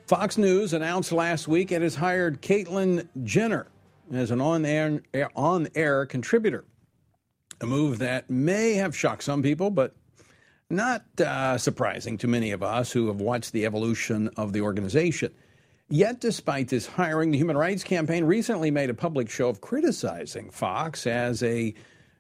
[0.08, 3.67] Fox News announced last week it has hired Caitlyn Jenner
[4.12, 5.02] as an on-air,
[5.38, 6.65] on-air contributor.
[7.62, 9.95] A move that may have shocked some people, but
[10.69, 15.34] not uh, surprising to many of us who have watched the evolution of the organization.
[15.88, 20.50] Yet, despite this hiring, the Human Rights Campaign recently made a public show of criticizing
[20.50, 21.74] Fox as a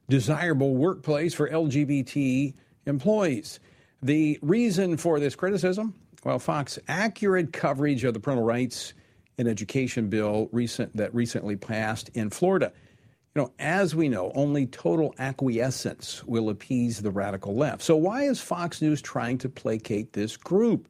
[0.09, 2.53] desirable workplace for LGBT
[2.85, 3.59] employees.
[4.01, 5.93] The reason for this criticism?
[6.23, 8.93] Well, Fox accurate coverage of the parental rights
[9.37, 12.71] and education bill recent that recently passed in Florida.
[13.35, 17.81] You know, as we know, only total acquiescence will appease the radical left.
[17.81, 20.87] So why is Fox News trying to placate this group?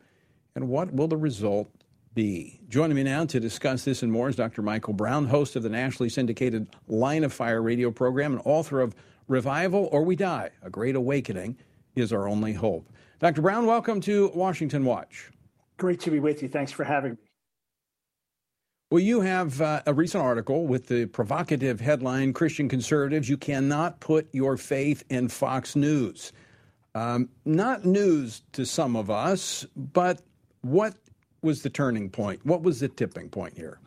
[0.55, 1.69] And what will the result
[2.15, 2.61] be?
[2.69, 4.61] Joining me now to discuss this and more is Dr.
[4.61, 8.95] Michael Brown, host of the nationally syndicated Line of Fire radio program and author of
[9.27, 11.57] Revival or We Die A Great Awakening
[11.95, 12.89] is Our Only Hope.
[13.19, 13.41] Dr.
[13.41, 15.29] Brown, welcome to Washington Watch.
[15.77, 16.47] Great to be with you.
[16.47, 17.17] Thanks for having me.
[18.91, 23.99] Well, you have uh, a recent article with the provocative headline Christian conservatives, you cannot
[23.99, 26.31] put your faith in Fox News.
[26.93, 30.21] Um, not news to some of us, but
[30.61, 30.95] what
[31.45, 32.45] was the turning point?
[32.45, 33.79] What was the tipping point here?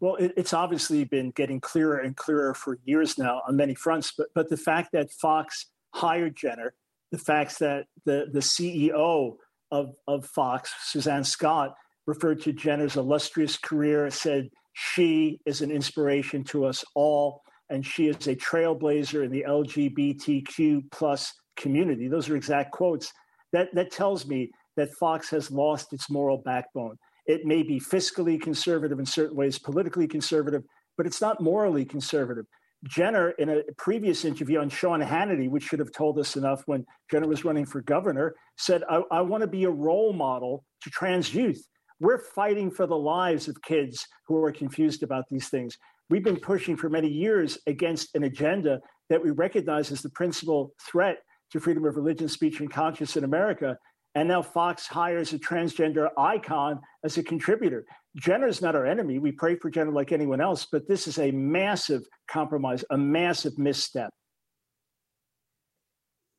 [0.00, 4.12] Well, it, it's obviously been getting clearer and clearer for years now on many fronts.
[4.16, 6.74] But but the fact that Fox hired Jenner,
[7.12, 9.36] the fact that the the CEO
[9.70, 11.74] of of Fox, Suzanne Scott,
[12.06, 17.40] referred to Jenner's illustrious career, said she is an inspiration to us all,
[17.70, 22.08] and she is a trailblazer in the LGBTQ plus community.
[22.08, 23.12] Those are exact quotes.
[23.52, 26.96] That that tells me that Fox has lost its moral backbone.
[27.26, 30.62] It may be fiscally conservative in certain ways, politically conservative,
[30.96, 32.46] but it's not morally conservative.
[32.84, 36.84] Jenner, in a previous interview on Sean Hannity, which should have told us enough when
[37.10, 40.90] Jenner was running for governor, said, I, I want to be a role model to
[40.90, 41.66] trans youth.
[41.98, 45.78] We're fighting for the lives of kids who are confused about these things.
[46.10, 50.72] We've been pushing for many years against an agenda that we recognize as the principal
[50.88, 51.18] threat
[51.52, 53.78] to freedom of religion, speech, and conscience in America.
[54.16, 57.84] And now Fox hires a transgender icon as a contributor.
[58.16, 59.18] Jenner is not our enemy.
[59.18, 63.58] We pray for Jenner like anyone else, but this is a massive compromise, a massive
[63.58, 64.08] misstep.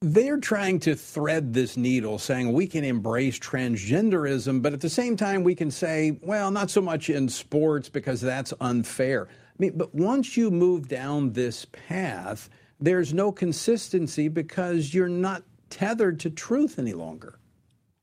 [0.02, 5.16] They're trying to thread this needle, saying we can embrace transgenderism, but at the same
[5.16, 9.28] time, we can say, well, not so much in sports because that's unfair.
[9.30, 15.44] I mean, but once you move down this path, there's no consistency because you're not
[15.70, 17.38] tethered to truth any longer.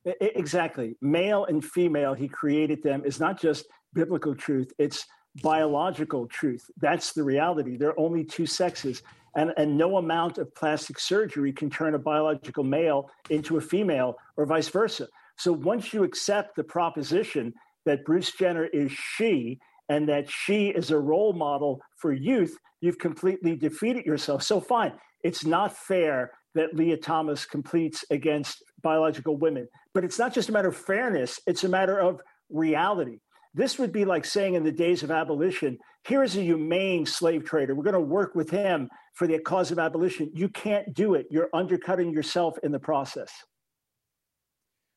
[0.05, 0.97] Exactly.
[1.01, 5.07] Male and female, he created them is not just biblical truth, it's
[5.43, 6.71] biological truth.
[6.81, 7.77] That's the reality.
[7.77, 9.03] There are only two sexes.
[9.37, 14.17] And, and no amount of plastic surgery can turn a biological male into a female
[14.37, 15.09] or vice versa.
[15.37, 17.53] So once you accept the proposition
[17.85, 22.99] that Bruce Jenner is she and that she is a role model for youth, you've
[22.99, 24.43] completely defeated yourself.
[24.45, 24.93] So fine,
[25.25, 30.53] it's not fair that Lia Thomas completes against biological women, but it's not just a
[30.53, 33.19] matter of fairness, it's a matter of reality.
[33.55, 37.45] This would be like saying in the days of abolition, here is a humane slave
[37.45, 37.75] trader.
[37.75, 40.31] We're going to work with him for the cause of abolition.
[40.35, 41.27] You can't do it.
[41.31, 43.33] You're undercutting yourself in the process.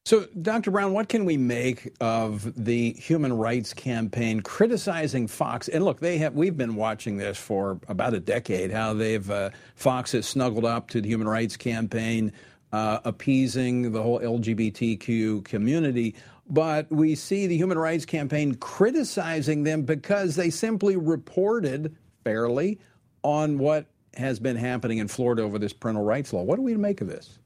[0.08, 0.72] So, Dr.
[0.72, 5.68] Brown, what can we make of the human rights campaign criticizing Fox?
[5.68, 8.72] And look, they have we've been watching this for about a decade.
[8.72, 12.32] How they've uh, Fox has snuggled up to the human rights campaign,
[12.72, 16.16] uh, appeasing the whole LGBTQ community.
[16.50, 22.80] But we see the human rights campaign criticizing them because they simply reported fairly
[23.24, 26.44] on what has been happening in Florida over this parental rights law.
[26.44, 27.40] What do we make of this?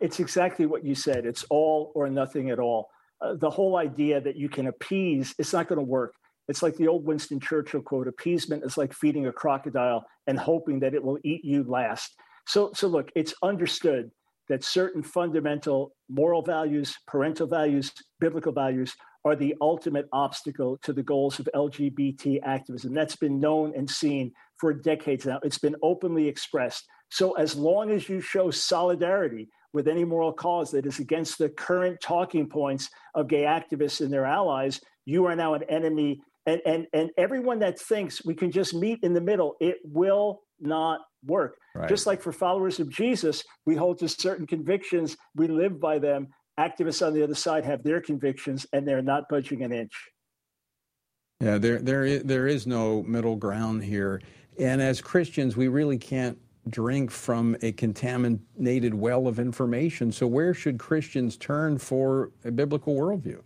[0.00, 1.26] It's exactly what you said.
[1.26, 2.90] It's all or nothing at all.
[3.20, 6.14] Uh, the whole idea that you can appease, it's not going to work.
[6.48, 10.80] It's like the old Winston Churchill quote appeasement is like feeding a crocodile and hoping
[10.80, 12.14] that it will eat you last.
[12.46, 14.10] So, so look, it's understood
[14.48, 21.02] that certain fundamental moral values, parental values, biblical values are the ultimate obstacle to the
[21.02, 22.92] goals of LGBT activism.
[22.92, 25.38] That's been known and seen for decades now.
[25.44, 26.84] It's been openly expressed.
[27.10, 31.48] So, as long as you show solidarity with any moral cause that is against the
[31.48, 36.20] current talking points of gay activists and their allies, you are now an enemy.
[36.46, 40.42] And, and, and everyone that thinks we can just meet in the middle, it will
[40.60, 41.56] not work.
[41.74, 41.88] Right.
[41.88, 46.28] Just like for followers of Jesus, we hold to certain convictions, we live by them.
[46.60, 49.92] Activists on the other side have their convictions and they're not budging an inch.
[51.40, 54.20] Yeah, there, there, is, there is no middle ground here.
[54.58, 60.12] And as Christians, we really can't drink from a contaminated well of information.
[60.12, 63.40] So, where should Christians turn for a biblical worldview?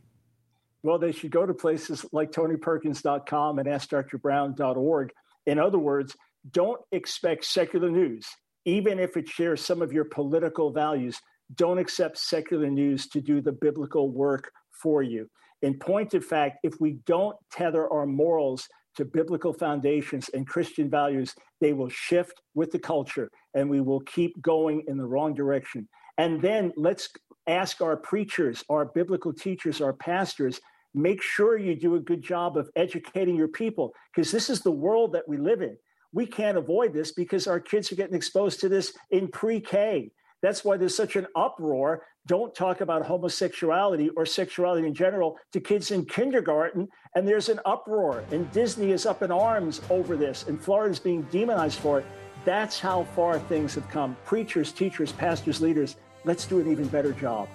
[0.83, 5.13] Well, they should go to places like tonyperkins.com and askdrbrown.org.
[5.47, 6.17] In other words,
[6.53, 8.27] don't expect secular news,
[8.65, 11.19] even if it shares some of your political values.
[11.55, 15.29] Don't accept secular news to do the biblical work for you.
[15.63, 20.91] In point of fact, if we don't tether our morals to biblical foundations and Christian
[20.91, 25.35] values, they will shift with the culture and we will keep going in the wrong
[25.35, 25.89] direction.
[26.19, 27.09] And then let's
[27.47, 30.61] ask our preachers, our biblical teachers, our pastors,
[30.95, 34.71] make sure you do a good job of educating your people because this is the
[34.71, 35.77] world that we live in.
[36.13, 40.11] We can't avoid this because our kids are getting exposed to this in pre K.
[40.43, 42.05] That's why there's such an uproar.
[42.27, 46.89] Don't talk about homosexuality or sexuality in general to kids in kindergarten.
[47.15, 50.99] And there's an uproar, and Disney is up in arms over this, and Florida is
[50.99, 52.07] being demonized for it.
[52.45, 54.17] That's how far things have come.
[54.25, 57.49] Preachers, teachers, pastors, leaders, let's do an even better job.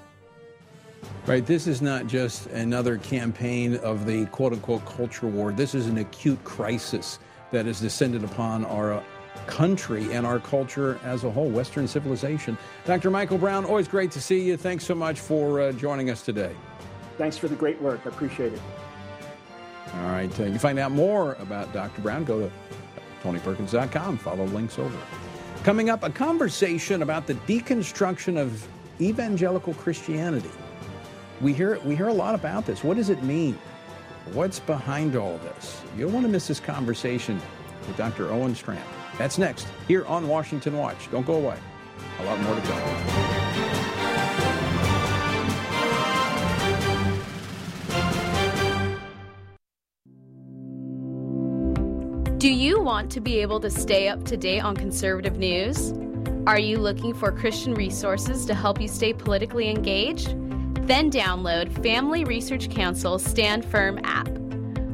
[1.26, 1.46] Right.
[1.46, 5.52] This is not just another campaign of the quote unquote culture war.
[5.52, 7.20] This is an acute crisis
[7.52, 9.04] that has descended upon our
[9.48, 12.58] country and our culture as a whole, Western civilization.
[12.86, 13.10] Dr.
[13.10, 14.58] Michael Brown, always great to see you.
[14.58, 16.56] Thanks so much for uh, joining us today.
[17.17, 18.02] Thanks for the great work.
[18.06, 18.62] I appreciate it.
[19.96, 20.39] All right.
[20.39, 22.02] Uh, you find out more about Dr.
[22.02, 22.24] Brown.
[22.24, 22.52] Go to
[23.24, 24.17] tonyperkins.com.
[24.17, 24.98] Follow links over.
[25.63, 28.67] Coming up, a conversation about the deconstruction of
[29.00, 30.50] evangelical Christianity.
[31.41, 32.84] We hear, we hear a lot about this.
[32.84, 33.58] What does it mean?
[34.34, 35.82] What's behind all this?
[35.98, 37.41] You don't want to miss this conversation
[37.88, 38.32] with Dr.
[38.32, 39.01] Owen Strachan.
[39.17, 41.12] That's next here on Washington Watch.
[41.12, 41.58] Don't go away.
[42.19, 43.41] A lot more to come.
[52.38, 55.93] Do you want to be able to stay up to date on conservative news?
[56.47, 60.30] Are you looking for Christian resources to help you stay politically engaged?
[60.88, 64.41] Then download Family Research Council's Stand Firm app.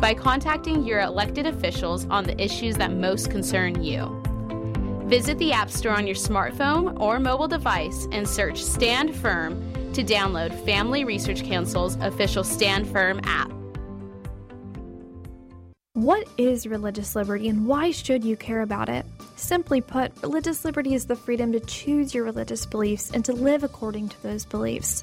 [0.00, 4.20] by contacting your elected officials on the issues that most concern you.
[5.06, 9.60] Visit the App Store on your smartphone or mobile device and search Stand Firm
[9.92, 13.50] to download Family Research Council's official Stand Firm app.
[15.94, 19.04] What is religious liberty and why should you care about it?
[19.36, 23.64] Simply put, religious liberty is the freedom to choose your religious beliefs and to live
[23.64, 25.02] according to those beliefs.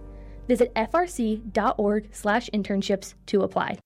[0.47, 3.77] Visit frc.org/internships to apply.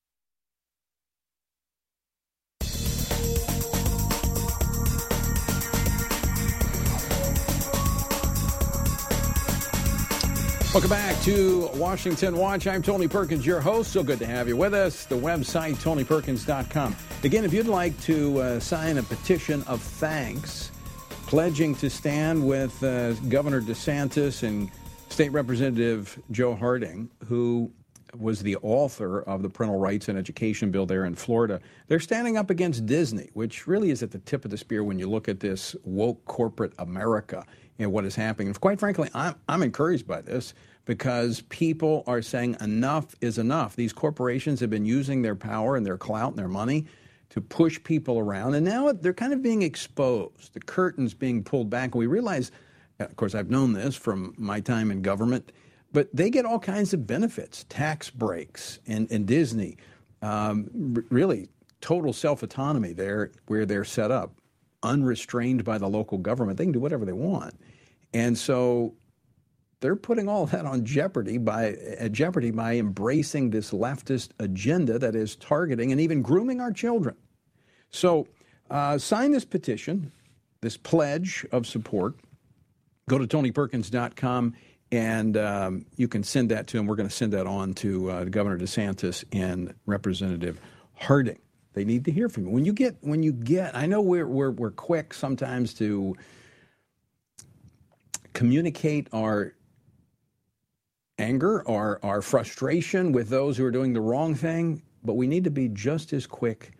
[10.76, 12.66] Welcome back to Washington Watch.
[12.66, 13.92] I'm Tony Perkins, your host.
[13.92, 15.06] So good to have you with us.
[15.06, 16.94] The website, tonyperkins.com.
[17.24, 20.72] Again, if you'd like to uh, sign a petition of thanks,
[21.26, 24.70] pledging to stand with uh, Governor DeSantis and
[25.16, 27.72] State Representative Joe Harding, who
[28.18, 31.58] was the author of the parental rights and education bill there in Florida,
[31.88, 34.98] they're standing up against Disney, which really is at the tip of the spear when
[34.98, 37.46] you look at this woke corporate America
[37.78, 38.48] and what is happening.
[38.48, 40.52] And quite frankly, I'm, I'm encouraged by this
[40.84, 43.74] because people are saying enough is enough.
[43.74, 46.84] These corporations have been using their power and their clout and their money
[47.30, 50.52] to push people around, and now they're kind of being exposed.
[50.52, 52.52] The curtain's being pulled back, and we realize
[52.98, 55.52] of course, I've known this from my time in government,
[55.92, 59.76] but they get all kinds of benefits, tax breaks, and, and Disney,
[60.22, 61.48] um, really
[61.80, 64.32] total self autonomy there where they're set up,
[64.82, 66.58] unrestrained by the local government.
[66.58, 67.54] They can do whatever they want.
[68.14, 68.94] And so
[69.80, 75.14] they're putting all that on jeopardy by at jeopardy by embracing this leftist agenda that
[75.14, 77.14] is targeting and even grooming our children.
[77.90, 78.26] So
[78.70, 80.12] uh, sign this petition,
[80.60, 82.16] this pledge of support
[83.08, 84.54] go to tonyperkins.com
[84.92, 86.86] and um, you can send that to him.
[86.86, 90.60] We're going to send that on to uh, Governor DeSantis and Representative
[90.94, 91.38] Harding.
[91.74, 92.50] They need to hear from you.
[92.50, 96.16] When you get, when you get, I know we're, we're, we're quick sometimes to
[98.32, 99.54] communicate our
[101.18, 105.44] anger, our, our frustration with those who are doing the wrong thing, but we need
[105.44, 106.75] to be just as quick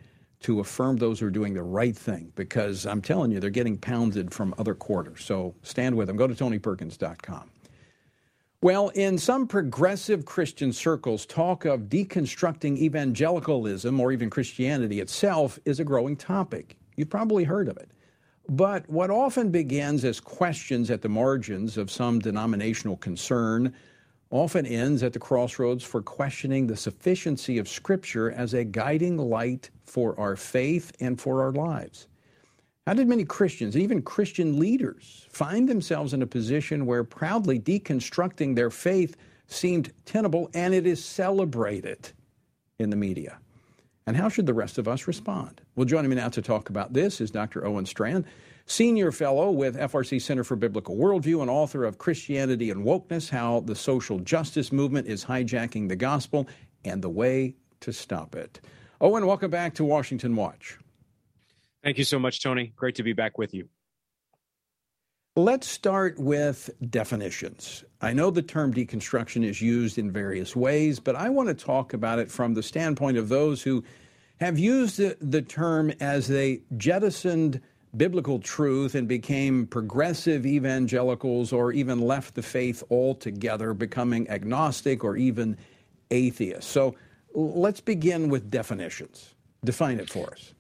[0.47, 3.76] to affirm those who are doing the right thing because I'm telling you, they're getting
[3.76, 5.24] pounded from other quarters.
[5.24, 6.16] So stand with them.
[6.16, 7.51] Go to tonyperkins.com.
[8.62, 15.80] Well, in some progressive Christian circles, talk of deconstructing evangelicalism or even Christianity itself is
[15.80, 16.76] a growing topic.
[16.97, 17.90] You've probably heard of it.
[18.49, 23.74] But what often begins as questions at the margins of some denominational concern
[24.31, 29.70] often ends at the crossroads for questioning the sufficiency of Scripture as a guiding light
[29.85, 32.09] for our faith and for our lives.
[32.87, 38.55] How did many Christians, even Christian leaders, find themselves in a position where proudly deconstructing
[38.55, 39.16] their faith
[39.49, 42.12] seemed tenable and it is celebrated
[42.79, 43.39] in the media?
[44.07, 45.61] And how should the rest of us respond?
[45.74, 47.66] Well, joining me now to talk about this is Dr.
[47.66, 48.24] Owen Strachan,
[48.69, 53.61] Senior Fellow with FRC Center for Biblical Worldview and author of Christianity and Wokeness How
[53.61, 56.49] the Social Justice Movement is Hijacking the Gospel
[56.85, 58.61] and the Way to Stop It.
[59.01, 60.79] Owen, welcome back to Washington Watch.
[61.85, 62.73] Thank you so much, Tony.
[62.75, 63.69] Great to be back with you.
[65.37, 67.85] Let's start with definitions.
[68.01, 71.93] I know the term deconstruction is used in various ways, but I want to talk
[71.93, 73.85] about it from the standpoint of those who
[74.41, 77.61] have used the, the term as they jettisoned
[77.97, 85.16] biblical truth and became progressive evangelicals or even left the faith altogether, becoming agnostic or
[85.16, 85.57] even
[86.11, 86.70] atheists.
[86.70, 86.94] So
[87.34, 89.34] let's begin with definitions.
[89.64, 90.55] Define it for us.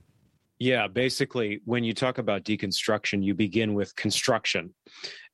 [0.58, 4.72] Yeah, basically, when you talk about deconstruction, you begin with construction.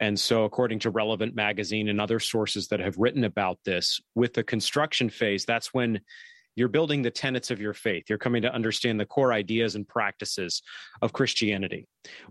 [0.00, 4.34] And so, according to Relevant Magazine and other sources that have written about this, with
[4.34, 6.00] the construction phase, that's when
[6.56, 8.04] you're building the tenets of your faith.
[8.08, 10.62] You're coming to understand the core ideas and practices
[11.00, 11.86] of Christianity.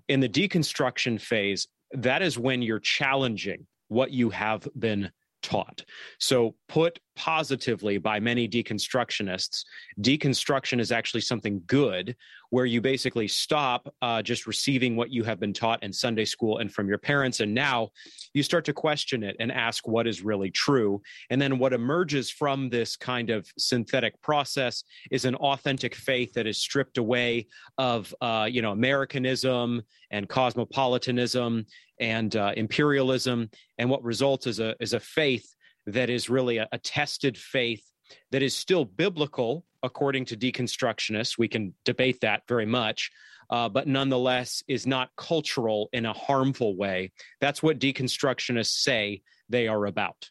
[0.08, 5.12] In the deconstruction phase, that is when you're challenging what you have been
[5.42, 5.84] taught.
[6.20, 9.64] So, put positively by many deconstructionists,
[10.00, 12.16] deconstruction is actually something good,
[12.52, 16.60] where you basically stop uh, just receiving what you have been taught in Sunday school
[16.60, 17.40] and from your parents.
[17.40, 17.90] And now
[18.34, 21.02] you start to question it and ask what is really true.
[21.30, 26.46] And then what emerges from this kind of synthetic process is an authentic faith that
[26.46, 29.82] is stripped away of, uh, you know, Americanism
[30.12, 31.66] and cosmopolitanism
[32.02, 33.50] and uh, imperialism.
[33.78, 37.84] And what results is a, is a faith that is really a, a tested faith
[38.32, 41.38] that is still biblical according to deconstructionists.
[41.38, 43.10] We can debate that very much,
[43.50, 47.12] uh, but nonetheless is not cultural in a harmful way.
[47.40, 50.30] That's what deconstructionists say they are about.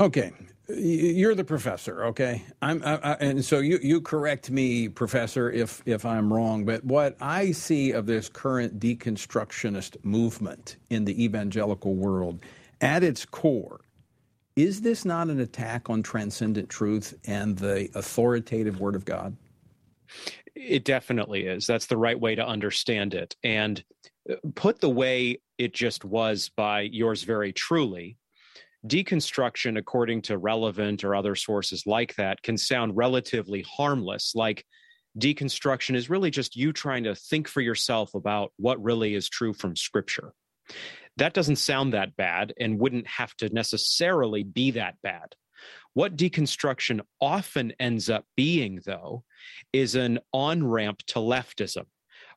[0.00, 0.32] Okay,
[0.68, 2.04] you're the professor.
[2.06, 6.64] Okay, I'm, I, I, and so you you correct me, professor, if if I'm wrong.
[6.64, 12.40] But what I see of this current deconstructionist movement in the evangelical world,
[12.80, 13.80] at its core,
[14.56, 19.36] is this not an attack on transcendent truth and the authoritative Word of God?
[20.54, 21.66] It definitely is.
[21.66, 23.36] That's the right way to understand it.
[23.42, 23.82] And
[24.30, 28.16] uh, put the way it just was by yours very truly,
[28.86, 34.34] deconstruction, according to relevant or other sources like that, can sound relatively harmless.
[34.34, 34.64] Like
[35.18, 39.52] deconstruction is really just you trying to think for yourself about what really is true
[39.52, 40.32] from Scripture.
[41.16, 45.34] That doesn't sound that bad and wouldn't have to necessarily be that bad.
[45.92, 49.22] What deconstruction often ends up being, though,
[49.72, 51.84] is an on ramp to leftism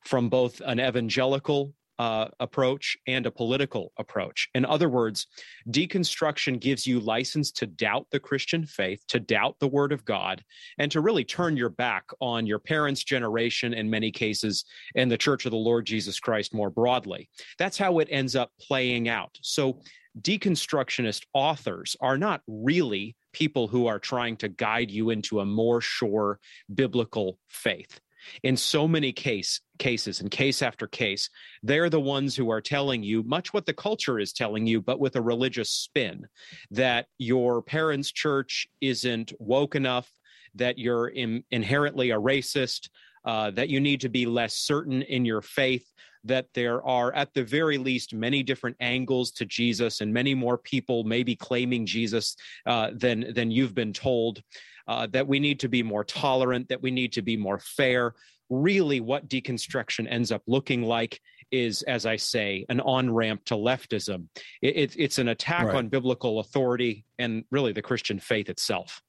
[0.05, 4.49] from both an evangelical uh, approach and a political approach.
[4.53, 5.27] In other words,
[5.69, 10.43] deconstruction gives you license to doubt the Christian faith, to doubt the Word of God,
[10.77, 15.17] and to really turn your back on your parents' generation in many cases and the
[15.17, 17.29] Church of the Lord Jesus Christ more broadly.
[17.57, 19.37] That's how it ends up playing out.
[19.41, 19.81] So,
[20.19, 25.79] deconstructionist authors are not really people who are trying to guide you into a more
[25.79, 26.39] sure
[26.73, 27.99] biblical faith
[28.43, 31.29] in so many case cases and case after case
[31.63, 34.99] they're the ones who are telling you much what the culture is telling you but
[34.99, 36.27] with a religious spin
[36.71, 40.11] that your parents church isn't woke enough
[40.55, 42.89] that you're in, inherently a racist
[43.25, 45.91] uh, that you need to be less certain in your faith
[46.23, 50.57] that there are at the very least many different angles to jesus and many more
[50.57, 54.41] people maybe claiming jesus uh, than than you've been told
[54.87, 58.13] uh, that we need to be more tolerant, that we need to be more fair.
[58.49, 61.19] Really, what deconstruction ends up looking like
[61.51, 64.27] is, as I say, an on ramp to leftism.
[64.61, 65.75] It, it, it's an attack right.
[65.75, 69.01] on biblical authority and really the Christian faith itself.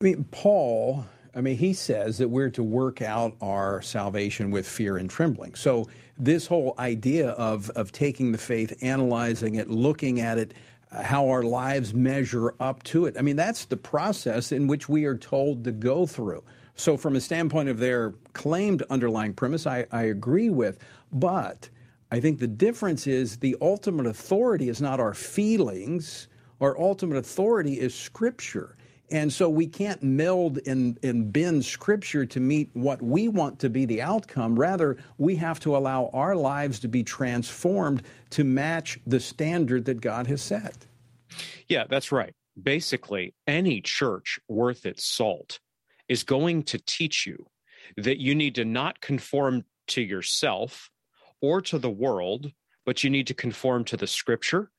[0.00, 1.04] I mean, Paul,
[1.34, 5.54] I mean, he says that we're to work out our salvation with fear and trembling.
[5.54, 10.52] So, this whole idea of, of taking the faith, analyzing it, looking at it,
[10.92, 13.16] how our lives measure up to it.
[13.18, 16.42] I mean, that's the process in which we are told to go through.
[16.76, 20.78] So, from a standpoint of their claimed underlying premise, I, I agree with.
[21.12, 21.68] But
[22.10, 26.28] I think the difference is the ultimate authority is not our feelings,
[26.60, 28.76] our ultimate authority is Scripture.
[29.12, 33.68] And so we can't meld and, and bend Scripture to meet what we want to
[33.68, 34.58] be the outcome.
[34.58, 40.00] Rather, we have to allow our lives to be transformed to match the standard that
[40.00, 40.86] God has set.
[41.68, 42.34] Yeah, that's right.
[42.60, 45.58] Basically, any church worth its salt
[46.10, 47.46] is going to teach you
[47.96, 50.90] that you need to not conform to yourself
[51.40, 52.52] or to the world,
[52.84, 54.70] but you need to conform to the scripture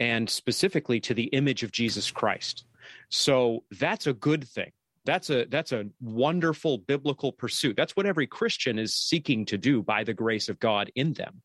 [0.00, 2.64] and specifically to the image of Jesus Christ.
[3.10, 4.72] So that's a good thing.
[5.04, 7.76] That's a that's a wonderful biblical pursuit.
[7.76, 11.42] That's what every Christian is seeking to do by the grace of God in them.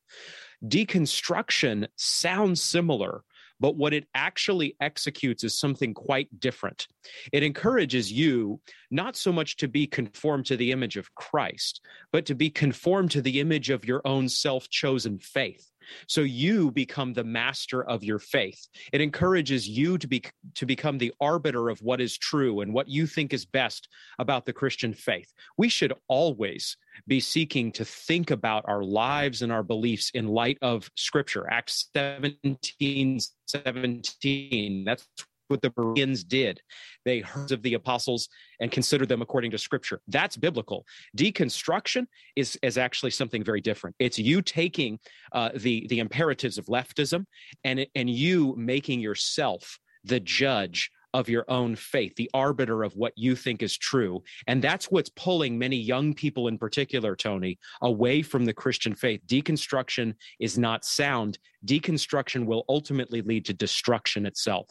[0.65, 3.23] Deconstruction sounds similar,
[3.63, 6.85] but what it actually executes is something quite different.
[7.31, 8.59] It encourages you
[8.91, 11.79] not so much to be conformed to the image of Christ,
[12.11, 15.71] but to be conformed to the image of your own self chosen faith.
[16.07, 18.67] So you become the master of your faith.
[18.91, 20.23] It encourages you to be
[20.55, 23.87] to become the arbiter of what is true and what you think is best
[24.19, 25.31] about the Christian faith.
[25.57, 26.77] We should always
[27.07, 31.49] be seeking to think about our lives and our beliefs in light of scripture.
[31.49, 34.83] Acts 17 17.
[34.85, 35.07] That's
[35.53, 36.59] what the Bereans did.
[37.05, 38.27] They heard of the apostles
[38.59, 40.01] and considered them according to scripture.
[40.07, 40.83] That's biblical.
[41.15, 43.95] Deconstruction is, is actually something very different.
[43.99, 44.97] It's you taking
[45.31, 47.25] uh, the, the imperatives of leftism
[47.63, 53.13] and, and you making yourself the judge of your own faith, the arbiter of what
[53.15, 54.23] you think is true.
[54.47, 59.21] And that's what's pulling many young people in particular, Tony, away from the Christian faith.
[59.27, 61.37] Deconstruction is not sound.
[61.65, 64.67] Deconstruction will ultimately lead to destruction itself.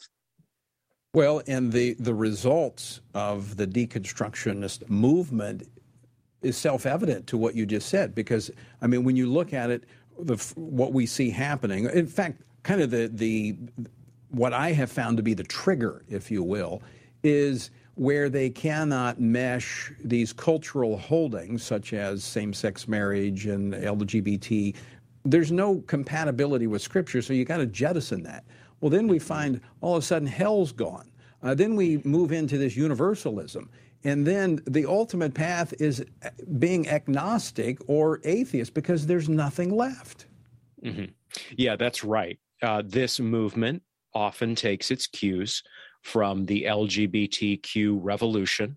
[1.14, 5.68] Well, and the, the results of the deconstructionist movement
[6.40, 8.50] is self evident to what you just said, because,
[8.80, 9.84] I mean, when you look at it,
[10.18, 13.56] the, what we see happening, in fact, kind of the, the,
[14.30, 16.82] what I have found to be the trigger, if you will,
[17.22, 24.74] is where they cannot mesh these cultural holdings, such as same sex marriage and LGBT.
[25.26, 28.44] There's no compatibility with Scripture, so you got to jettison that.
[28.82, 31.08] Well, then we find all of a sudden hell's gone.
[31.42, 33.70] Uh, then we move into this universalism.
[34.04, 36.04] And then the ultimate path is
[36.58, 40.26] being agnostic or atheist because there's nothing left.
[40.84, 41.12] Mm-hmm.
[41.56, 42.38] Yeah, that's right.
[42.60, 43.82] Uh, this movement
[44.14, 45.62] often takes its cues
[46.02, 48.76] from the LGBTQ revolution.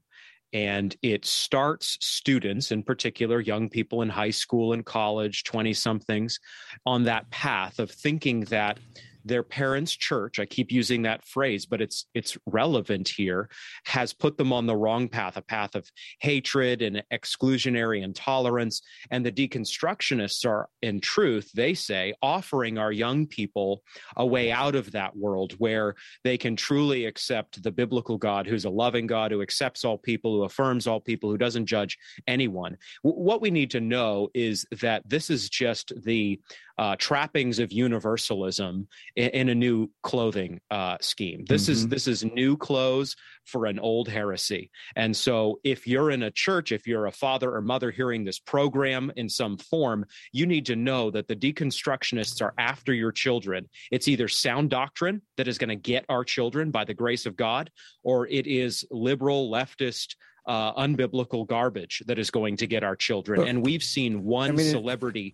[0.53, 6.39] And it starts students, in particular, young people in high school and college, 20 somethings,
[6.85, 8.79] on that path of thinking that
[9.25, 13.49] their parents' church, I keep using that phrase, but it's it's relevant here,
[13.85, 18.81] has put them on the wrong path, a path of hatred and exclusionary intolerance.
[19.11, 23.83] And the deconstructionists are, in truth, they say, offering our young people
[24.15, 28.65] a way out of that world where they can truly accept the biblical God who's
[28.65, 31.97] a loving God, who accepts all people, who affirms all people, who doesn't judge
[32.27, 32.77] anyone.
[33.03, 36.39] W- what we need to know is that this is just the
[36.77, 41.45] uh, trappings of universalism in, in a new clothing uh, scheme.
[41.47, 41.71] This mm-hmm.
[41.71, 43.15] is this is new clothes
[43.45, 44.71] for an old heresy.
[44.95, 48.39] And so, if you're in a church, if you're a father or mother hearing this
[48.39, 53.69] program in some form, you need to know that the deconstructionists are after your children.
[53.91, 57.35] It's either sound doctrine that is going to get our children by the grace of
[57.35, 57.69] God,
[58.03, 60.15] or it is liberal leftist
[60.47, 63.47] uh, unbiblical garbage that is going to get our children.
[63.47, 65.33] And we've seen one I mean, celebrity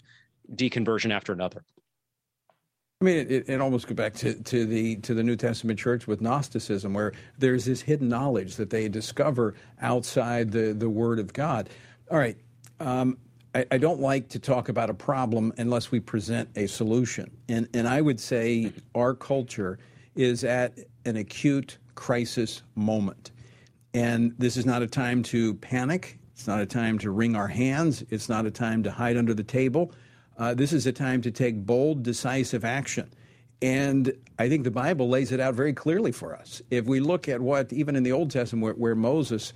[0.55, 1.63] deconversion after another.
[3.01, 6.05] I mean, it, it almost goes back to, to the to the New Testament church
[6.05, 11.33] with Gnosticism, where there's this hidden knowledge that they discover outside the, the Word of
[11.33, 11.69] God.
[12.11, 12.37] All right,
[12.79, 13.17] um,
[13.55, 17.67] I, I, don't like to talk about a problem unless we present a solution, and
[17.73, 19.79] and I would say our culture
[20.15, 23.31] is at an acute crisis moment,
[23.95, 26.19] and this is not a time to panic.
[26.33, 28.03] It's not a time to wring our hands.
[28.11, 29.91] It's not a time to hide under the table.
[30.41, 33.07] Uh, this is a time to take bold, decisive action.
[33.61, 36.63] And I think the Bible lays it out very clearly for us.
[36.71, 39.53] If we look at what, even in the Old Testament, where, where Moses,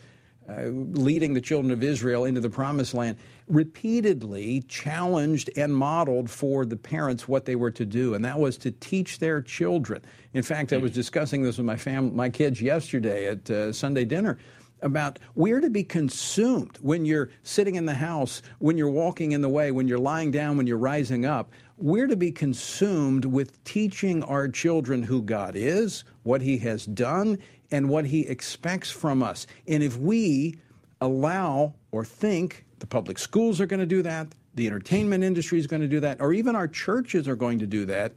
[0.47, 3.17] uh, leading the children of Israel into the promised land,
[3.47, 8.55] repeatedly challenged and modeled for the parents what they were to do, and that was
[8.57, 10.03] to teach their children.
[10.36, 14.05] In fact, I was discussing this with my fam- my kids yesterday at uh, Sunday
[14.05, 14.38] dinner
[14.86, 19.41] about we're to be consumed when you're sitting in the house, when you're walking in
[19.41, 21.51] the way, when you're lying down, when you're rising up.
[21.77, 27.39] We're to be consumed with teaching our children who God is, what He has done,
[27.71, 29.47] and what He expects from us.
[29.67, 30.55] And if we
[31.01, 35.67] allow or think the public schools are going to do that, the entertainment industry is
[35.67, 38.13] going to do that, or even our churches are going to do that,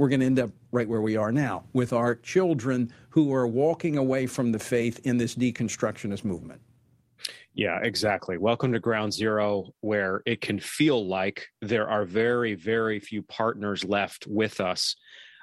[0.00, 3.46] we're going to end up right where we are now with our children who are
[3.46, 6.58] walking away from the faith in this deconstructionist movement.
[7.52, 8.38] Yeah, exactly.
[8.38, 13.84] Welcome to ground zero, where it can feel like there are very, very few partners
[13.84, 14.96] left with us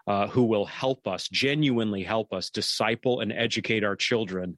[0.08, 4.58] uh, who will help us, genuinely help us disciple and educate our children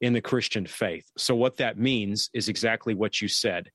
[0.00, 1.08] in the Christian faith.
[1.16, 3.70] So, what that means is exactly what you said.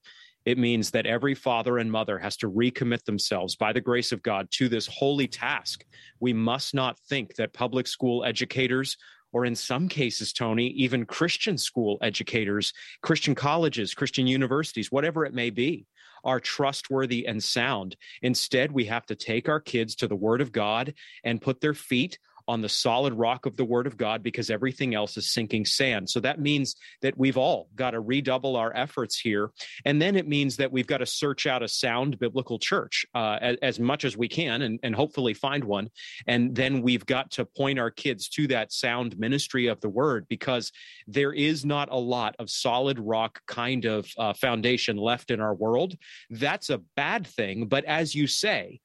[0.46, 4.24] It means that every father and mother has to recommit themselves by the grace of
[4.24, 5.86] God to this holy task.
[6.20, 8.98] We must not think that public school educators,
[9.32, 15.34] or in some cases, Tony, even Christian school educators, Christian colleges, Christian universities, whatever it
[15.34, 15.86] may be,
[16.24, 17.96] are trustworthy and sound.
[18.22, 21.74] Instead, we have to take our kids to the Word of God and put their
[21.74, 22.20] feet
[22.52, 26.10] on the solid rock of the Word of God because everything else is sinking sand.
[26.10, 29.52] So that means that we've all got to redouble our efforts here.
[29.86, 33.38] And then it means that we've got to search out a sound biblical church uh,
[33.40, 35.88] as, as, much as we can and, and hopefully find one.
[36.28, 40.26] And then we've got to point our kids to that sound ministry of the Word
[40.28, 40.74] because
[41.08, 45.56] there is not a lot of solid rock kind of uh, foundation left in our
[45.56, 45.96] world.
[46.30, 47.68] That's a bad thing.
[47.68, 48.82] But as you say,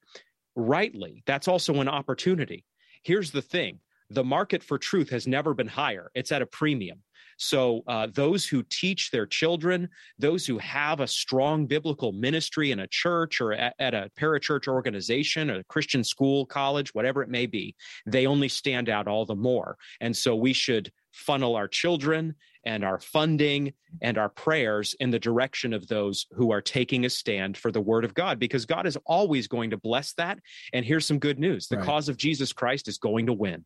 [0.55, 2.63] rightly, that's also an opportunity.
[3.07, 3.79] Here's the thing
[4.09, 7.03] the market for truth has never been higher, it's at a premium.
[7.37, 12.79] So, uh, those who teach their children, those who have a strong biblical ministry in
[12.79, 17.29] a church or at, at, a parachurch organization or a Christian school, college, whatever it
[17.29, 17.75] may be,
[18.05, 19.77] they only stand out all the more.
[20.01, 22.35] And so, we should funnel our children
[22.65, 27.09] and our funding and our prayers in the direction of those who are taking a
[27.09, 30.39] stand for the word of God, because God is always going to bless that.
[30.73, 31.85] And here's some good news the right.
[31.85, 33.63] cause of Jesus Christ is going to win.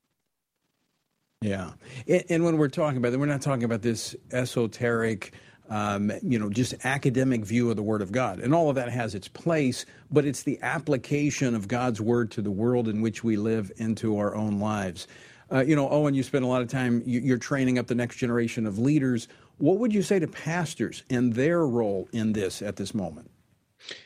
[1.41, 1.71] Yeah.
[2.07, 5.33] And, when we're talking about it, we're not talking about this esoteric,
[5.71, 8.39] um, you know, just academic view of the Word of God.
[8.39, 12.43] And all of that has its place, but it's the application of God's Word to
[12.43, 15.07] the world in which we live into our own lives.
[15.51, 18.17] Uh, you know, Owen, you spend a lot of time, you're training up the next
[18.17, 19.27] generation of leaders.
[19.57, 23.31] What would you say to pastors and their role in this at this moment?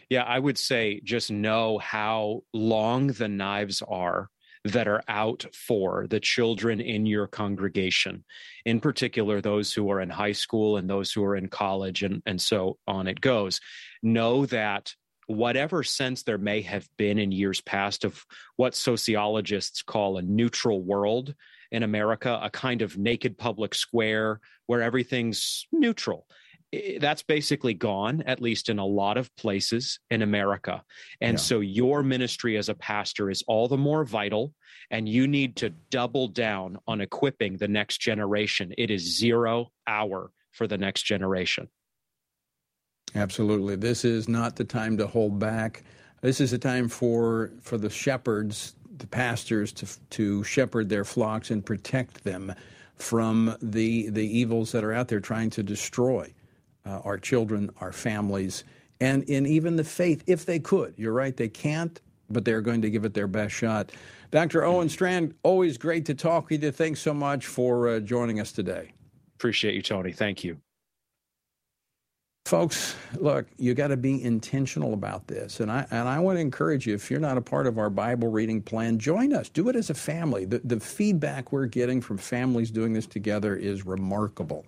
[0.10, 4.30] Yeah, I would say just know how long the knives are
[4.66, 8.24] that are out for the children in your congregation,
[8.66, 12.22] in particular, those who are in high school and those who are in college, and,
[12.26, 13.62] and so on it goes.
[14.02, 14.94] Know that
[15.28, 18.24] whatever sense there may have been in years past of
[18.58, 21.34] what sociologists call a neutral world
[21.72, 26.28] in America, a kind of naked public square where everything's neutral.
[27.00, 30.84] That's basically gone, at least in a lot of places in America.
[31.22, 31.42] And yeah.
[31.42, 34.54] so your ministry as a pastor is all the more vital,
[34.90, 38.74] and you need to double down on equipping the next generation.
[38.78, 41.70] It is zero hour for the next generation.
[43.14, 43.76] Absolutely.
[43.76, 45.84] This is not the time to hold back.
[46.22, 51.52] This is a time for for the shepherds, the pastors to to shepherd their flocks
[51.52, 52.54] and protect them
[52.96, 56.34] from the the evils that are out there trying to destroy
[56.86, 58.64] uh, our children, our families,
[59.00, 60.94] and in even the faith if they could.
[60.98, 63.92] You're right, they can't, but they're going to give it their best shot.
[64.32, 64.64] Dr.
[64.64, 66.72] Owen Strachan, always great to talk with you.
[66.72, 68.92] Thanks so much for uh, joining us today.
[69.36, 70.12] Appreciate you, Tony.
[70.12, 70.58] Thank you.
[72.46, 75.62] Folks, look, you got to be intentional about this.
[75.62, 77.90] And I, and I want to encourage you, if you're not a part of our
[77.90, 79.50] Bible reading plan, join us.
[79.50, 80.46] Do it as a family.
[80.46, 84.64] The, the feedback we're getting from families doing this together is remarkable.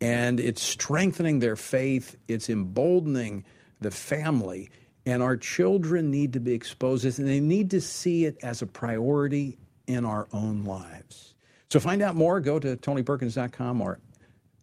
[0.00, 3.44] And it's strengthening their faith, it's emboldening
[3.80, 4.70] the family.
[5.06, 8.36] And our children need to be exposed to this, and they need to see it
[8.42, 11.34] as a priority in our own lives.
[11.70, 14.00] So find out more, go to tonyperkins.com or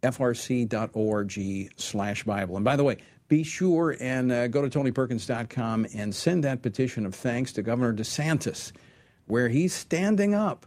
[0.02, 2.56] frc.org slash Bible.
[2.56, 7.06] And by the way, be sure and uh, go to tonyperkins.com and send that petition
[7.06, 8.72] of thanks to Governor DeSantis,
[9.26, 10.66] where he's standing up.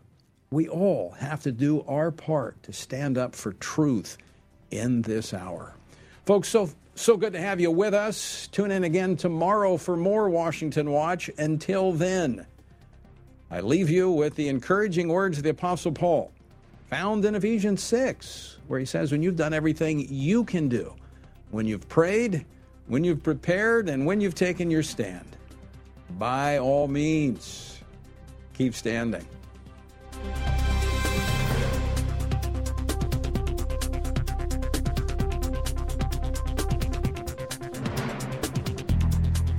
[0.49, 4.17] We all have to do our part to stand up for truth
[4.71, 5.73] in this hour.
[6.25, 8.47] Folks, so so good to have you with us.
[8.47, 11.29] Tune in again tomorrow for more Washington Watch.
[11.37, 12.45] Until then,
[13.51, 16.31] I leave you with the encouraging words of the Apostle Paul
[16.89, 20.95] found in Ephesians 6, where he says, When you've done everything you can do,
[21.51, 22.45] when you've prayed,
[22.87, 25.37] when you've prepared, and when you've taken your stand,
[26.17, 27.79] by all means,
[28.53, 29.25] keep standing.